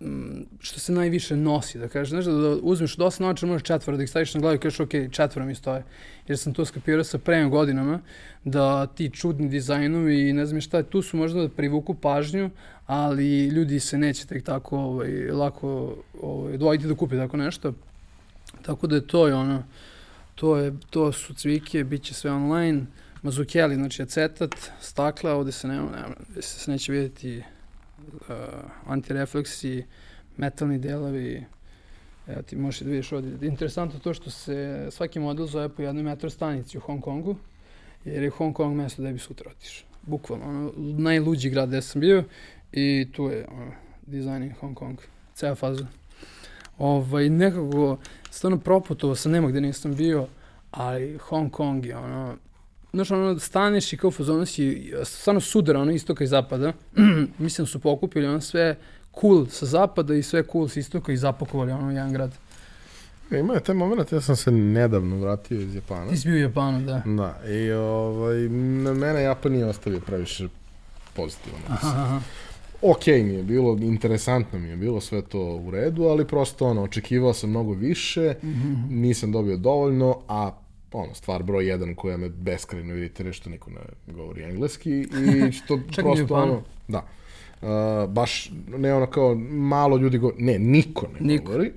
[0.02, 3.98] mm, što se najviše nosi, da kažeš, znaš, da, da uzmeš dosta naočara, možeš četvora
[3.98, 5.84] da ih staviš na glavu i kažeš, ok, četvora mi stoje.
[6.28, 8.00] Jer sam to skapirao sa prvim godinama,
[8.44, 12.50] da ti čudni dizajnovi i ne znam šta, tu su možda da privuku pažnju,
[12.86, 17.74] ali ljudi se neće tek tako ovaj, lako ovaj, odvojiti da kupe tako nešto.
[18.62, 19.64] Tako da je to je ono,
[20.38, 22.86] to, je, to su cvike, bit će sve online,
[23.22, 25.90] mazukeli, znači acetat, stakla, ovde se, nema,
[26.30, 28.36] ovde se neće vidjeti uh,
[28.86, 29.86] antirefleksi,
[30.38, 31.46] metalni delovi,
[32.28, 33.48] evo ti možeš da vidiš ovde.
[33.48, 37.36] Interesantno to što se svaki model zove po jednoj metro stanici u Hong Kongu,
[38.06, 39.88] jer je Hong Kong mesto da bi sutra otišao.
[40.02, 42.24] Bukvalno, ono, najluđi grad gde sam bio
[42.72, 43.72] i tu je ono,
[44.06, 45.00] dizajn Hong Kong,
[45.34, 45.88] ceo faza.
[46.78, 47.98] Ovaj, nekako,
[48.32, 50.28] stvarno proputovao sam, nema gde nisam bio,
[50.72, 52.36] ali Hong Kong je ono,
[52.94, 56.74] znaš, ono, staneš i kao fazonu si, stvarno sudara, ono, istoka i zapada.
[57.38, 58.76] Mislim da su pokupili ono sve
[59.22, 62.32] cool sa zapada i sve cool sa istoka i zapakovali ono jedan grad.
[63.32, 66.10] E, Ima je taj moment, ja sam se nedavno vratio iz Japana.
[66.10, 67.02] Ti si bio u Japanu, da.
[67.06, 70.48] Da, i ovaj, na mene Japan nije ostavio previše
[71.14, 71.84] pozitivan utisak.
[71.84, 72.22] Aha, aha.
[72.82, 76.84] Ok mi je bilo, interesantno mi je bilo sve to u redu, ali prosto ono,
[76.84, 78.74] očekivao sam mnogo više, Mhm.
[78.92, 80.52] nisam dobio dovoljno, a
[80.92, 85.08] ono, stvar broj jedan koja me beskrajno iritira je što niko ne govori engleski i
[85.58, 87.06] što prosto ono, da.
[87.62, 87.68] Uh,
[88.10, 91.46] baš ne ono kao malo ljudi govori, ne, niko ne Niko.
[91.46, 91.72] govori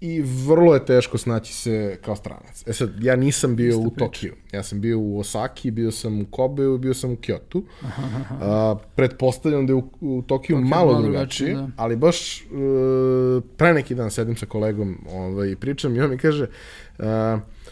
[0.00, 2.64] i vrlo je teško snaći se kao stranac.
[2.66, 4.04] E sad, ja nisam bio Ista u priča.
[4.04, 4.34] Tokiju.
[4.52, 7.62] Ja sam bio u Osaki, bio sam u Kobeu bio sam u Kyotu.
[8.38, 11.82] Uh, pretpostavljam da je u, u Tokiju Tokio malo, malo drugačije, drugačije, da.
[11.82, 16.18] ali baš uh, pre neki dan sedim sa kolegom ovaj, i pričam i on mi
[16.18, 16.46] kaže
[16.98, 17.04] uh,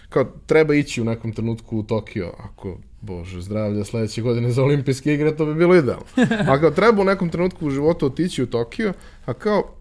[0.09, 5.14] kao treba ići u nekom trenutku u Tokio, ako Bože zdravlja sledeće godine za olimpijske
[5.14, 6.05] igre, to bi bilo idealno.
[6.51, 8.93] A kao treba u nekom trenutku u životu otići u Tokio,
[9.27, 9.76] a kao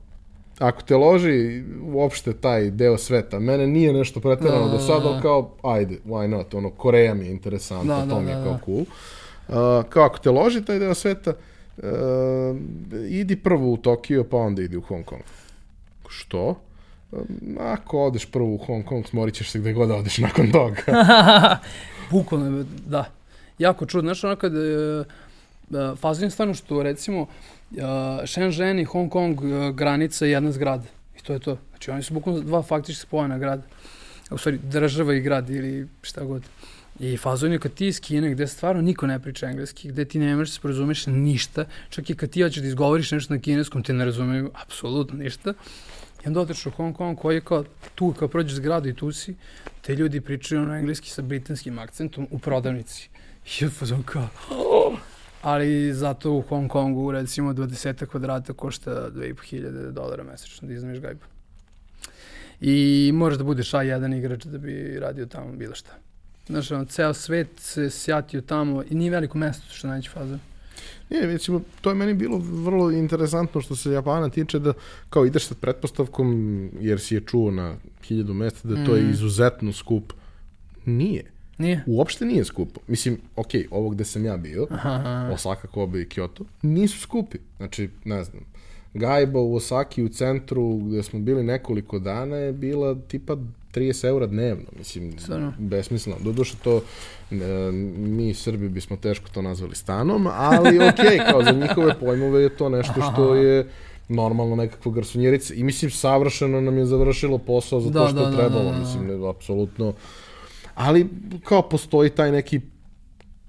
[0.60, 5.10] ako te loži uopšte taj deo sveta, mene nije nešto preterano Da, do da, sada,
[5.10, 5.22] da.
[5.22, 8.44] kao, ajde, why not, ono, Koreja mi je interesantna, Da, to da, mi je da,
[8.44, 8.60] kao da.
[8.66, 8.80] cool.
[8.80, 11.34] Uh, kao ako te loži taj deo sveta,
[11.78, 11.84] uh,
[13.10, 15.22] idi prvo u Tokio, pa onda idi u Hong Kong.
[16.08, 16.56] Što?
[17.12, 17.26] Um,
[17.60, 20.82] ako odeš prvo u Hong Kong, smorit ćeš se gde god da odeš nakon toga.
[22.12, 23.06] Bukvalno, da.
[23.60, 24.08] Jako čudno.
[24.08, 25.04] Znaš, ono kad e, e,
[25.96, 27.28] fazim stvarno što, recimo,
[27.72, 30.88] e, Shenzhen i Hong Kong e, granica je jedna zgrada.
[31.18, 31.58] I to je to.
[31.70, 33.64] Znači, oni su bukvalno dva faktički spojena grada.
[34.32, 36.44] U stvari, država i grad ili šta god.
[37.00, 40.20] I fazon je kad ti iz Kine, gde stvarno niko ne priča engleski, gde ti
[40.20, 43.40] ne možeš da se porazumeš ništa, čak i kad ti hoćeš da izgovoriš nešto na
[43.40, 45.54] kineskom, te ne razumeju apsolutno ništa.
[46.26, 47.64] I onda odeš u Hong Kong koji je kao
[47.96, 49.36] tu, kao prođeš zgradu i tu si,
[49.82, 53.10] te ljudi pričaju ono engleski sa britanskim akcentom u prodavnici.
[53.46, 54.28] I ja fazon kao,
[55.46, 61.26] ali zato u Hong Kongu recimo 20 kvadrata košta 2500 dolara mesečno da iznajmiš gajbu.
[62.62, 62.76] I
[63.14, 65.92] moraš da budeš A1 igrač da bi radio tamo bilo šta.
[66.48, 70.38] Znaš, ono, ceo svet se sjatio tamo i nije veliko mesto što je najveća faza.
[71.10, 74.74] Nije, recimo, to je meni bilo vrlo interesantno što se Japana tiče da
[75.10, 76.36] kao ideš sa pretpostavkom
[76.80, 79.12] jer si je čuo na hiljadu mesta da to je Mhm.
[79.12, 80.14] izuzetno skup.
[80.86, 81.35] Nije.
[81.58, 81.84] Nije?
[81.88, 82.80] Uopšte nije skupo.
[82.88, 85.30] Mislim, ok, ovo gde sam ja bio, Aha.
[85.34, 87.38] Osaka, Kobe i Kyoto, nisu skupi.
[87.58, 88.44] Znači, ne znam,
[88.94, 93.38] gajba u Osaki u centru gde smo bili nekoliko dana je bila tipa
[93.74, 95.54] 30 eura dnevno, mislim, Stvarno?
[95.60, 96.20] besmisleno.
[96.24, 96.82] Doduše to,
[97.32, 97.36] e,
[97.98, 102.70] mi Srbi bismo teško to nazvali stanom, ali ok, kao za njihove pojmove je to
[102.70, 103.68] nešto što je
[104.10, 108.22] normalno nekakva garsunjerica i mislim savršeno nam je završilo posao za to Da, što da,
[108.22, 108.80] je da, trebalo, da, da.
[108.80, 109.94] mislim, ne, apsolutno
[110.76, 111.10] ali
[111.44, 112.62] kao postoji taj neki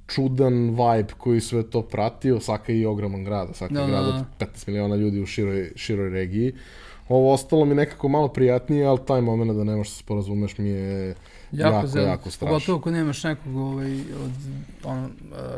[0.06, 3.92] čudan vibe koji sve to prati, Osaka je i ogroman grad, Osaka Da, je da,
[3.92, 4.24] grad da.
[4.40, 6.52] od 15 miliona ljudi u široj, široj regiji.
[7.08, 10.58] Ovo ostalo mi nekako malo prijatnije, ali taj moment da ne možeš da se sporazumeš
[10.58, 11.14] mi je
[11.52, 12.06] jako, jako, zelo.
[12.06, 12.54] jako strašno.
[12.54, 14.30] Pogotovo ako nemaš nekog, ovaj, od,
[14.84, 15.10] ono,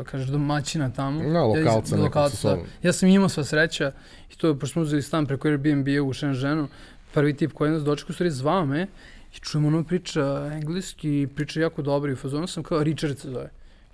[0.03, 1.23] kažeš, domaćina tamo.
[1.23, 2.65] Da, lokalca Ja lokalca, sa sobom.
[2.83, 3.91] Ja sam imao sva sreća
[4.33, 6.67] i to je, pošto smo uzeli stan preko Airbnb-a u Shenzhenu,
[7.13, 8.87] prvi tip koji je nas dočekao, u stvari zvao me
[9.35, 13.29] i čujemo ono priča engleski, priča jako dobro i u fazonu sam kao Richard se
[13.29, 13.49] zove.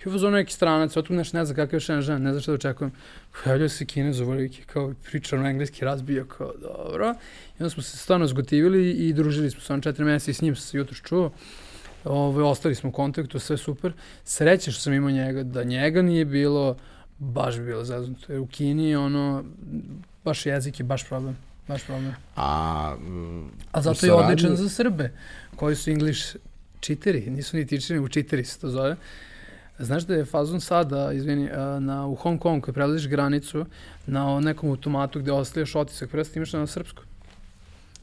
[0.05, 2.51] I u fazonu neki stranac, otom nešto ne zna kakav je Shenzhen, ne zna šta
[2.51, 2.91] da očekujem.
[3.43, 7.15] Pojavljaju se kinez u veliki, kao priča ono engleski, razbio kao dobro.
[7.59, 10.41] I onda smo se stvarno zgotivili i družili smo se on četiri mjeseca i s
[10.41, 11.31] njim sam se jutro čuo.
[12.03, 13.93] Ove, ostali smo u kontaktu, sve super.
[14.23, 16.77] Sreće što sam imao njega, da njega nije bilo,
[17.17, 18.31] baš bi bilo zeznuto.
[18.31, 19.43] Jer u Kini ono,
[20.23, 21.37] baš jezik je baš problem.
[21.67, 22.15] Baš problem.
[22.35, 25.11] A, mm, A zato je saradnji- odličan za Srbe,
[25.55, 26.35] koji su English
[26.79, 28.95] čiteri, nisu ni tičeri, nego čiteri se to zove.
[29.79, 31.49] Znaš da je fazon sada, izvini,
[31.79, 33.65] na, u Hong Kong, kad prelaziš granicu,
[34.07, 37.01] na nekom automatu gde ostavljaš otisak prsta, imaš na srpsku.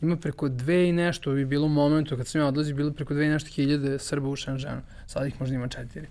[0.03, 3.15] Ima preko dve i nešto, bi bilo u momentu kad sam ja odlazio, bilo preko
[3.15, 4.81] dve i nešto hiljade Srba u Shenzhenu.
[5.07, 6.07] Sada ih možda ima četiri.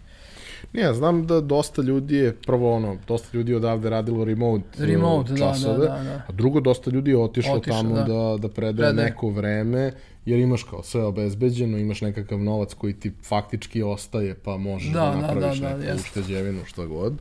[0.73, 5.33] Ne, ja znam da dosta ljudi je, prvo ono, dosta ljudi odavde radilo remote, Remote,
[5.33, 6.21] uh, da, da, časove, da, da.
[6.27, 8.03] a drugo dosta ljudi je otišlo, Otišlo, tamo da.
[8.03, 9.09] da, da predaje, Predaje.
[9.09, 9.93] neko vreme,
[10.25, 14.99] jer imaš kao sve obezbeđeno, imaš nekakav novac koji ti faktički ostaje, pa možeš da,
[14.99, 16.19] Da, da da, napraviš da, da, neku jeste.
[16.19, 17.13] ušteđevinu, šta god.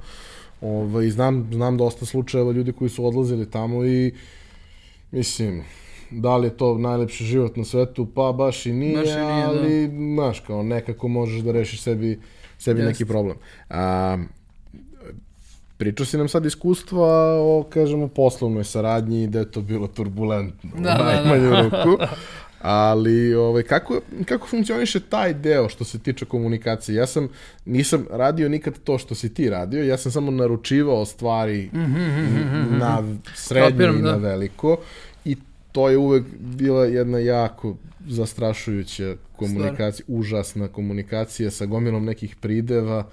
[0.60, 4.12] Ove, znam, znam dosta slučajeva ljudi koji su odlazili tamo i
[5.10, 5.62] mislim,
[6.10, 9.24] da li je to najlepši život na svetu, pa baš i nije, Baš i nije,
[9.26, 9.48] da.
[9.48, 12.18] ali, znaš, kao nekako možeš da rešiš sebi,
[12.60, 13.04] sebi neki Jeste.
[13.04, 13.36] problem.
[13.70, 14.18] A,
[15.76, 17.08] pričao si nam sad iskustva
[17.40, 21.04] o, kažemo, poslovnoj saradnji, da je to bilo turbulentno, Da, da, u da.
[21.04, 22.02] najmanju ruku.
[22.62, 26.96] Ali ovaj, kako, kako funkcioniše taj deo što se tiče komunikacije?
[26.96, 27.28] Ja sam,
[27.64, 31.70] nisam radio nikad to što si ti radio, ja sam samo naručivao stvari
[32.80, 33.02] na
[33.34, 34.16] srednje Kapiram, i na da.
[34.16, 34.76] veliko
[35.24, 35.36] i
[35.72, 37.76] to je uvek bila jedna jako
[38.08, 43.06] zastrašujuća komunikacija, užasna komunikacija sa gomilom nekih prideva,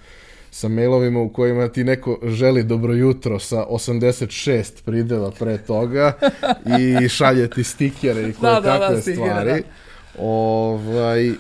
[0.52, 6.14] sa mailovima u kojima ti neko želi dobro jutro sa 86 prideva pre toga
[7.04, 9.52] i šalje ti stikere i koje Da, da, da, stikere, stvari.
[9.52, 10.24] da.
[10.24, 11.32] Ovaj,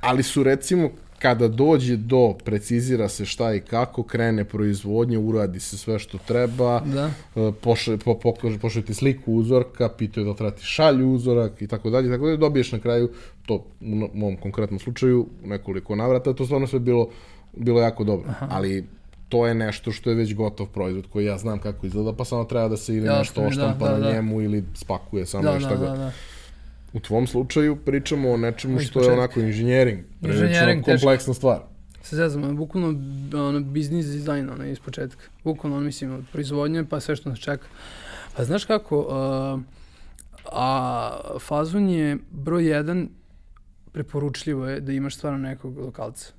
[0.00, 5.78] ali su recimo kada dođe do precizira se šta i kako, krene proizvodnje, uradi se
[5.78, 7.10] sve što treba, Da.
[7.36, 11.62] e, pošle, po, pokaže, pošle ti sliku uzorka, pitaju da li treba ti šalju uzorak
[11.62, 13.10] i tako dalje, tako dalje, dobiješ na kraju,
[13.46, 17.08] to u mom konkretnom slučaju, nekoliko navrata, to stvarno sve bilo,
[17.56, 18.48] bilo jako dobro, Aha.
[18.50, 18.84] ali
[19.28, 22.44] to je nešto što je već gotov proizvod koji ja znam kako izgleda, pa samo
[22.44, 24.12] treba da se ili Jasno nešto da, oštampa da, na da.
[24.12, 25.88] njemu ili spakuje samo Da, šta da, god.
[25.88, 26.12] da, da.
[26.96, 31.58] U tvom slučaju pričamo o nečemu što je onako inženjering, prilično kompleksna stvar.
[32.02, 32.88] Se zezamo, bukvalno
[33.34, 35.22] ono, biznis dizajn, ono, iz početka.
[35.44, 37.66] Bukvalno, ono, mislim, od proizvodnje pa sve što nas čeka.
[38.36, 39.60] Pa znaš kako, uh,
[40.52, 43.08] a fazon je broj jedan,
[43.92, 46.32] preporučljivo je da imaš stvarno nekog lokalca.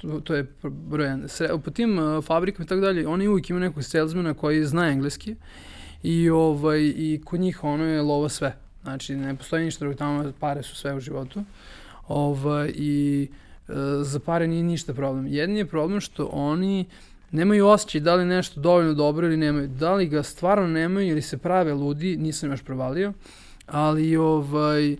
[0.00, 1.28] To, to je broj jedan.
[1.28, 4.88] Sre, po tim uh, fabrikama i tako dalje, oni uvijek imaju nekog salesmana koji zna
[4.88, 5.34] engleski
[6.02, 8.67] i, ovaj, i kod njih ono je lova sve.
[8.88, 11.44] Znači, ne postoji ništa drugo, tamo pare su sve u životu.
[12.08, 13.28] Ovaj, I
[13.68, 13.72] e,
[14.02, 15.26] za pare nije ništa problem.
[15.26, 16.86] Jedni je problem što oni
[17.30, 19.68] nemaju osjećaj da li nešto dovoljno dobro ili nemaju.
[19.68, 23.12] Da li ga stvarno nemaju ili se prave ludi, nisam još provalio,
[23.66, 24.96] ali ovaj,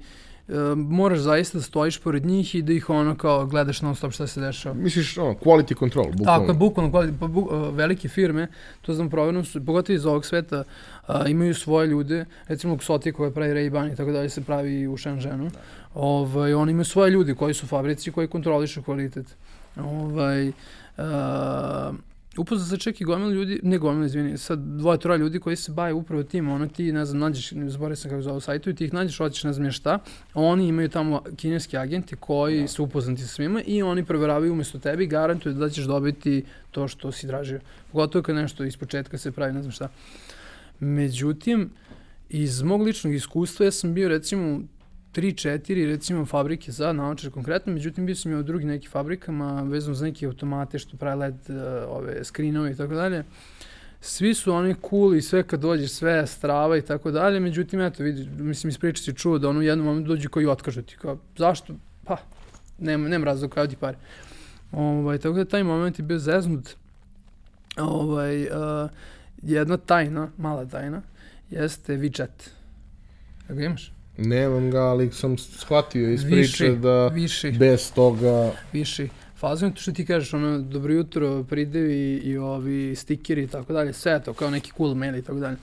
[0.76, 4.26] moraš zaista da stojiš pored njih i da ih ono kao gledaš non stop šta
[4.26, 4.74] se dešava.
[4.74, 6.46] Misliš, ono, quality control, bukvalno.
[6.46, 8.48] Tako bukvalno, kvali- pa, bu, uh, velike firme,
[8.80, 10.64] to znam provjerno su, pogotovo iz ovog sveta,
[11.06, 14.96] a, imaju svoje ljude, recimo Luxottica koja pravi Ray-Ban i tako dalje se pravi u
[14.96, 15.50] Shenzhenu.
[15.94, 19.26] Ovaj, oni imaju svoje ljude koji su u fabrici koji kontrolišu kvalitet.
[19.76, 20.52] Ovaj,
[20.96, 21.92] a,
[22.38, 25.72] Upoznao se čak i gomila ljudi, ne gomila, izvini, sad dvoje, troje ljudi koji se
[25.72, 28.74] bave upravo tim, ono ti, ne znam, nađeš, ne zaboravim sam kako zove sajtu, i
[28.74, 29.98] ti ih nađeš, hoćeš ne znam šta,
[30.34, 35.04] oni imaju tamo kineski agenti koji su upoznati sa svima i oni proveravaju umesto tebi
[35.04, 37.60] i garantuju da ćeš dobiti to što si tražio.
[37.92, 39.88] Pogotovo kad nešto iz početka se pravi, ne znam šta.
[40.80, 41.70] Međutim,
[42.28, 44.60] iz mog ličnog iskustva ja sam bio recimo
[45.12, 49.62] tri, četiri, recimo, fabrike za naočar konkretno, međutim, bio sam i u drugim nekim fabrikama,
[49.62, 51.56] vezano za neke automate što pravi LED, uh,
[51.88, 53.24] ove, skrinove i tako dalje.
[54.00, 58.02] Svi su oni cool i sve kad dođeš, sve strava i tako dalje, međutim, eto,
[58.02, 60.96] vidi, mislim, iz priče si čuo da ono u jednom momentu dođe koji otkažu ti,
[60.96, 61.74] kao, zašto?
[62.04, 62.16] Pa,
[62.78, 63.96] nema, nema razloga kao ti pare.
[64.72, 66.76] Ovaj, tako da taj moment je bio zeznut.
[67.76, 68.90] Ovaj, uh,
[69.42, 71.02] jedna tajna, mala tajna,
[71.50, 72.50] jeste WeChat.
[73.46, 73.97] Kako imaš?
[74.18, 77.50] Nemam ga, ali sam shvatio iz priče Viši, da viši.
[77.50, 78.52] bez toga...
[78.72, 79.08] Viši.
[79.36, 83.92] Fazon to što ti kažeš, ono, dobro jutro, pridevi i ovi stikeri i tako dalje,
[83.92, 85.56] sve to, kao neki cool mail i tako dalje.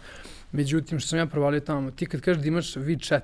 [0.51, 3.21] Međutim, što sam ja provalio tamo, ti kad kažeš da imaš WeChat,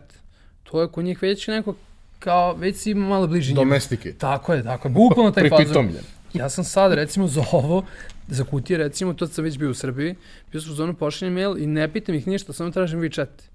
[0.63, 1.75] to je kod njih već neko,
[2.19, 3.63] kao, već si malo bliži njima.
[3.63, 4.13] Domestike.
[4.13, 5.57] Tako je, tako je, bukvalno taj fazon.
[5.57, 6.03] Pripitomljen.
[6.34, 7.86] Ja sam sad, recimo, za ovo,
[8.27, 10.15] za kutije, recimo, to sam već bio u Srbiji,
[10.51, 13.51] bio sam u zonu pošaljem mail i ne pitam ih ništa, samo tražim WeChat.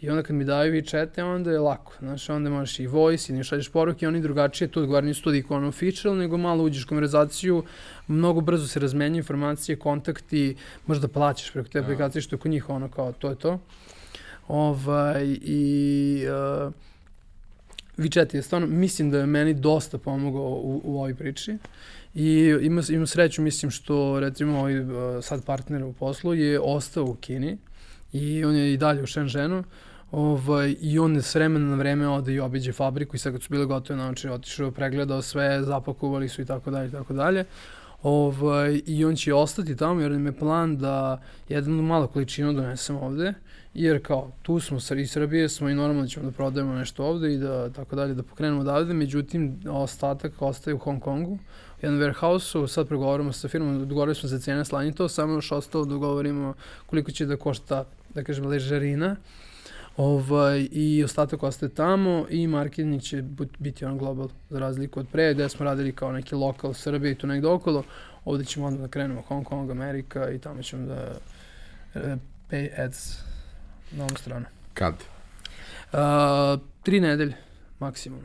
[0.00, 1.92] I onda kad mi daju WeChat, onda je lako.
[1.98, 5.54] Znaš, onda možeš i voice, i ne šalješ poruke, oni drugačije, tu odgovara nisu to
[5.54, 7.64] ono official, nego malo uđeš u konverzaciju,
[8.08, 12.70] mnogo brzo se razmenju informacije, kontakti, možda plaćaš preko te aplikacije, što je kod njih
[12.70, 13.58] ono kao, to je to.
[14.48, 16.24] Ovaj, i
[16.66, 16.72] uh,
[17.96, 21.58] WeChat je stvarno, mislim da je meni dosta pomogao u, u ovoj priči.
[22.14, 24.74] I ima, ima sreću, mislim, što recimo ovaj
[25.22, 27.58] sad partner u poslu je ostao u Kini
[28.12, 29.64] i on je i dalje u Shenzhenu.
[30.12, 33.48] Ovaj, I on s vremena na vreme ode i obiđe fabriku i sad kad su
[33.50, 37.44] bile gotove, znači otišao, pregledao sve, zapakovali su i tako dalje i tako dalje.
[38.02, 43.00] Ovaj, I on će ostati tamo jer nam je plan da jednu malu količinu donesemo
[43.00, 43.34] ovde,
[43.74, 47.34] jer kao tu smo iz Srbije, smo i normalno da ćemo da prodajemo nešto ovde
[47.34, 51.38] i da tako dalje, da pokrenemo odavde, međutim ostatak ostaje u Hong Kongu, u
[51.82, 55.84] jednom warehouse-u, sad pregovaramo sa firmom, dogovorili smo za cijene slanje to, samo još ostalo
[55.84, 56.54] da dogovorimo
[56.86, 57.84] koliko će da košta,
[58.14, 59.16] da kažem, ležarina,
[60.00, 63.24] Ovaj, I ostatak ostaje tamo i marketing će
[63.58, 67.14] biti on global za razliku od pre, gde smo radili kao neki lokal Srbije i
[67.14, 67.84] tu negde okolo.
[68.24, 71.10] Ovde ćemo onda da krenemo Hong Kong, Amerika i tamo ćemo da
[71.94, 72.02] uh,
[72.50, 73.18] pay ads
[73.92, 74.46] na ovom stranu.
[74.74, 74.94] Kad?
[74.94, 75.98] Uh,
[76.82, 77.34] tri nedelje,
[77.78, 78.24] maksimum.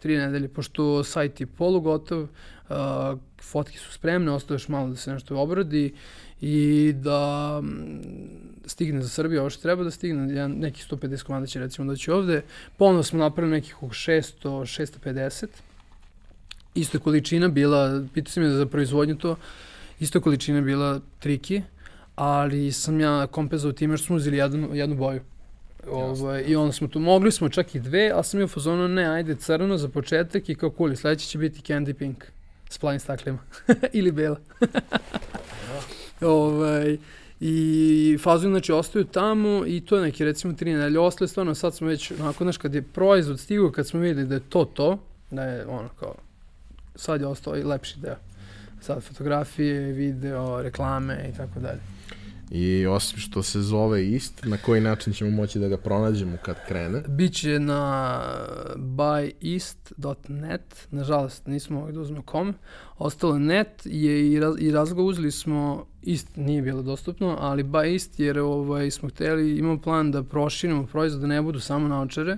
[0.00, 2.28] Tri nedelje, pošto sajt je polugotov, uh,
[3.42, 5.94] fotke su spremne, ostaje još malo da se nešto obradi
[6.40, 7.62] i da
[8.66, 12.10] stigne za Srbiju ovo što treba da stigne, jedan, nekih 150 komada će recimo doći
[12.10, 12.42] ovde.
[12.76, 15.46] Ponovno smo napravili nekih 600, 650.
[16.74, 19.36] Isto je količina bila, pitao sam je za proizvodnju to,
[20.00, 21.62] isto je količina bila triki,
[22.14, 25.20] ali sam ja kompenzao time što smo uzeli jednu, jednu boju.
[25.90, 28.88] Ovaj, I onda smo tu, mogli smo čak i dve, ali sam je u fazonu,
[28.88, 32.24] ne, ajde crno za početak i kao kuli, sledeće će biti candy pink
[32.70, 33.38] s plavim staklima.
[33.92, 34.36] Ili bela.
[36.26, 36.98] ovaj,
[37.40, 41.00] I fazon, znači, ostaju tamo i to je neki, recimo, tri nedelje.
[41.00, 44.34] Ostale stvarno, sad smo već, onako, znaš, kad je proizvod stigao, kad smo videli da
[44.34, 44.98] je to to,
[45.30, 46.14] da je, ono, kao,
[46.94, 48.16] sad je ostao i lepši deo.
[48.80, 51.80] Sad fotografije, video, reklame i tako dalje.
[52.50, 56.56] I osim što se zove ist, na koji način ćemo moći da ga pronađemo kad
[56.68, 57.02] krene?
[57.08, 58.22] Biće na
[58.76, 62.54] buyist.net, nažalost nismo mogli da uzmemo com,
[62.98, 68.20] ostalo net je i, raz, i razlog uzeli smo, ist nije bilo dostupno, ali buyist
[68.20, 72.36] jer ovaj, smo hteli, imamo plan da proširimo proizvod, da ne budu samo naočare,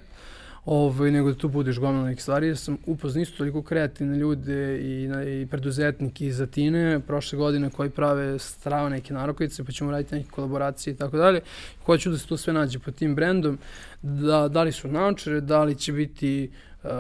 [0.65, 2.49] ovaj, nego da tu budeš gomila nekih stvari.
[2.49, 5.09] Ja sam upoznao isto toliko kreativne ljude i,
[5.43, 10.31] i preduzetnike iz Atine prošle godine koji prave strava neke narokovice, pa ćemo raditi neke
[10.31, 11.41] kolaboracije i tako dalje.
[11.85, 13.59] Hoću da se to sve nađe pod tim brendom,
[14.03, 16.51] da, da li su naočare, da li će biti
[16.85, 16.91] uh,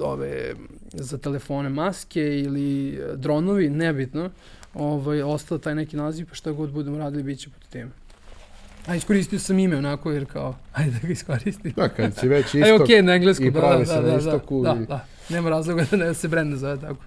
[0.00, 0.54] ove
[0.92, 4.30] za telefone maske ili dronovi, nebitno.
[4.74, 7.92] Ovaj, ostao taj neki naziv, pa šta god budemo radili, bit će pod tim.
[8.86, 11.72] A iskoristio sam ime onako jer kao, ajde da ga iskoristim.
[11.76, 14.00] Da, kad si već istok Aj, okay, na englesku, i da, pravi da, se da,
[14.00, 14.62] na da, istoku.
[14.62, 14.86] da, i...
[14.86, 17.04] da, nema razloga da ne se brend ne zove tako.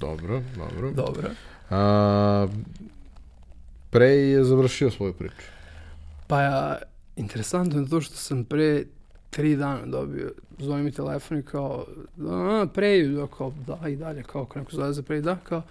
[0.00, 0.90] Dobro, dobro.
[0.90, 1.30] Dobro.
[1.70, 2.46] A,
[3.90, 5.46] pre je završio svoju priču.
[6.26, 6.78] Pa ja,
[7.16, 8.84] interesantno je to što sam pre
[9.30, 11.86] tri dana dobio, zove mi telefon i kao,
[12.28, 15.62] a, pre, da, kao, da, i dalje, kao, ako neko zove za pre, da, kao,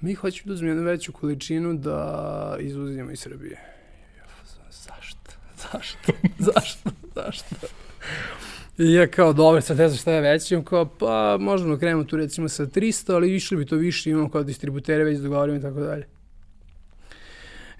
[0.00, 3.71] mi hoćemo da uzmemo jednu veću količinu da izvozimo iz Srbije.
[5.72, 6.12] Zašto?
[6.52, 6.90] Zašto?
[7.14, 7.56] Zašto?
[8.78, 12.04] I ja kao, dobro, sad ne znam šta je veće, on kao, pa možemo krenemo
[12.04, 15.62] tu recimo sa 300, ali išli bi to više, imamo kao distributere, već dogovorimo i
[15.62, 16.06] tako dalje.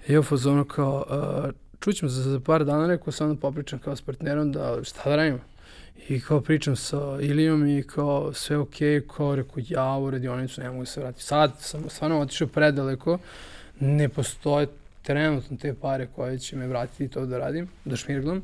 [0.07, 3.79] I ja u fazonu kao, uh, čućemo za, za par dana, rekao sam da popričam
[3.79, 5.39] kao s partnerom da šta da radimo.
[6.09, 8.75] I kao pričam sa Ilijom i kao sve ok,
[9.15, 11.23] kao rekao ja u radionicu ne mogu se vratiti.
[11.23, 13.19] Sad sam stvarno otišao predaleko,
[13.79, 14.67] ne postoje
[15.03, 18.43] trenutno te pare koje će me vratiti to da radim, da šmirglam.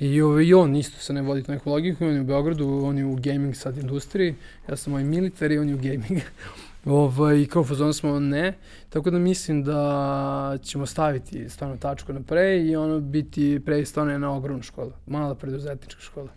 [0.00, 2.98] I, ovaj, I on isto se ne vodi neku logiku, on je u Beogradu, on
[2.98, 4.34] je u gaming sad industriji,
[4.68, 6.22] ja sam moj military, on je u gaming.
[6.84, 8.54] Ovaj, I kao fazon smo ne,
[8.88, 14.12] tako da mislim da ćemo staviti stvarno tačku na pre i ono biti pre stvarno
[14.12, 16.28] jedna ogromna škola, mala preduzetnička škola,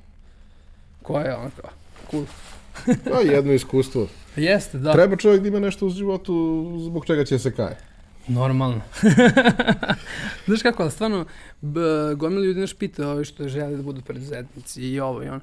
[1.01, 1.69] koja je ono kao
[2.11, 2.25] cool.
[3.11, 4.07] Pa jedno iskustvo.
[4.35, 4.93] Jeste, da.
[4.93, 7.77] Treba čovjek da ima nešto u životu zbog čega će se kaje.
[8.28, 8.82] Normalno.
[10.45, 11.26] Znaš kako, ali stvarno,
[12.15, 15.41] gomila ljudi naš pita ovi što žele da budu preduzetnici i ovo i ono.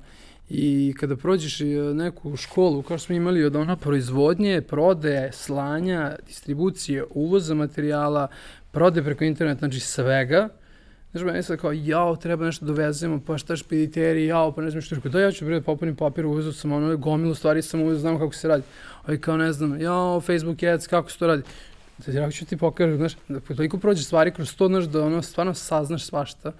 [0.50, 1.64] I kada prođeš e,
[1.94, 8.28] neku školu, kao što smo imali od ona proizvodnje, prode, slanja, distribucije, uvoza materijala,
[8.70, 10.48] prode preko interneta, znači svega,
[11.12, 14.82] Znaš, meni sad kao, jao, treba nešto dovezemo, pa šta špediteri, jao, pa ne znam
[14.82, 14.96] što.
[14.96, 18.18] Da, ja ću bre da popunim papir, uvezu sam ono, gomilu stvari sam uvezu, znam
[18.18, 18.62] kako se radi.
[19.04, 21.42] Ali kao, ne znam, jao, Facebook ads, kako se to radi.
[22.06, 25.22] Da ja ću ti pokažem, znaš, da toliko prođe stvari kroz to, znaš, da ono,
[25.22, 26.52] stvarno saznaš svašta.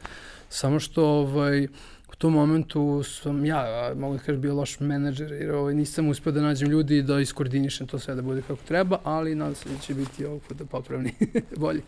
[0.49, 1.65] Samo što, ovaj,
[2.13, 6.33] u tom momentu sam ja, mogu da kažem, bio loš menadžer, jer ovaj, nisam uspio
[6.33, 9.69] da nađem ljudi i da iskoordinišem to sve da bude kako treba, ali nadam se
[9.69, 11.15] da će biti ovog puta popravni
[11.57, 11.83] bolji.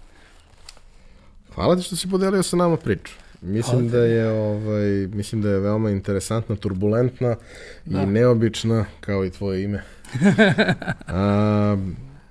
[1.55, 3.13] Hvala ti što si podelio sa nama priču.
[3.43, 7.37] Mislim da je ovaj mislim da je veoma interesantna, turbulentna
[7.85, 8.03] da.
[8.03, 9.83] i neobična kao i tvoje ime.
[11.09, 11.77] A,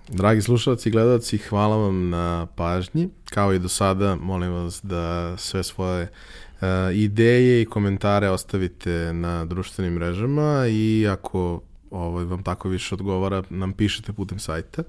[0.10, 3.10] dragi slušalci i gledalci, hvala vam na pažnji.
[3.30, 9.46] Kao i do sada, molim vas da sve svoje uh, ideje i komentare ostavite na
[9.46, 14.84] društvenim mrežama i ako ovaj, vam tako više odgovara, nam pišete putem sajta.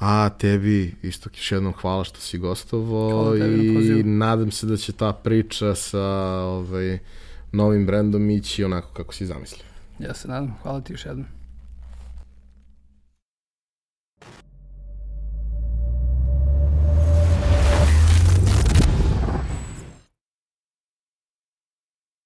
[0.00, 5.12] A tebi isto još jednom hvala što si gostovo i nadam se da će ta
[5.12, 6.04] priča sa
[6.42, 6.98] ovaj,
[7.52, 9.64] novim brendom ići onako kako si zamislio.
[9.98, 10.54] Ja se nadam.
[10.62, 11.37] Hvala ti još jednom.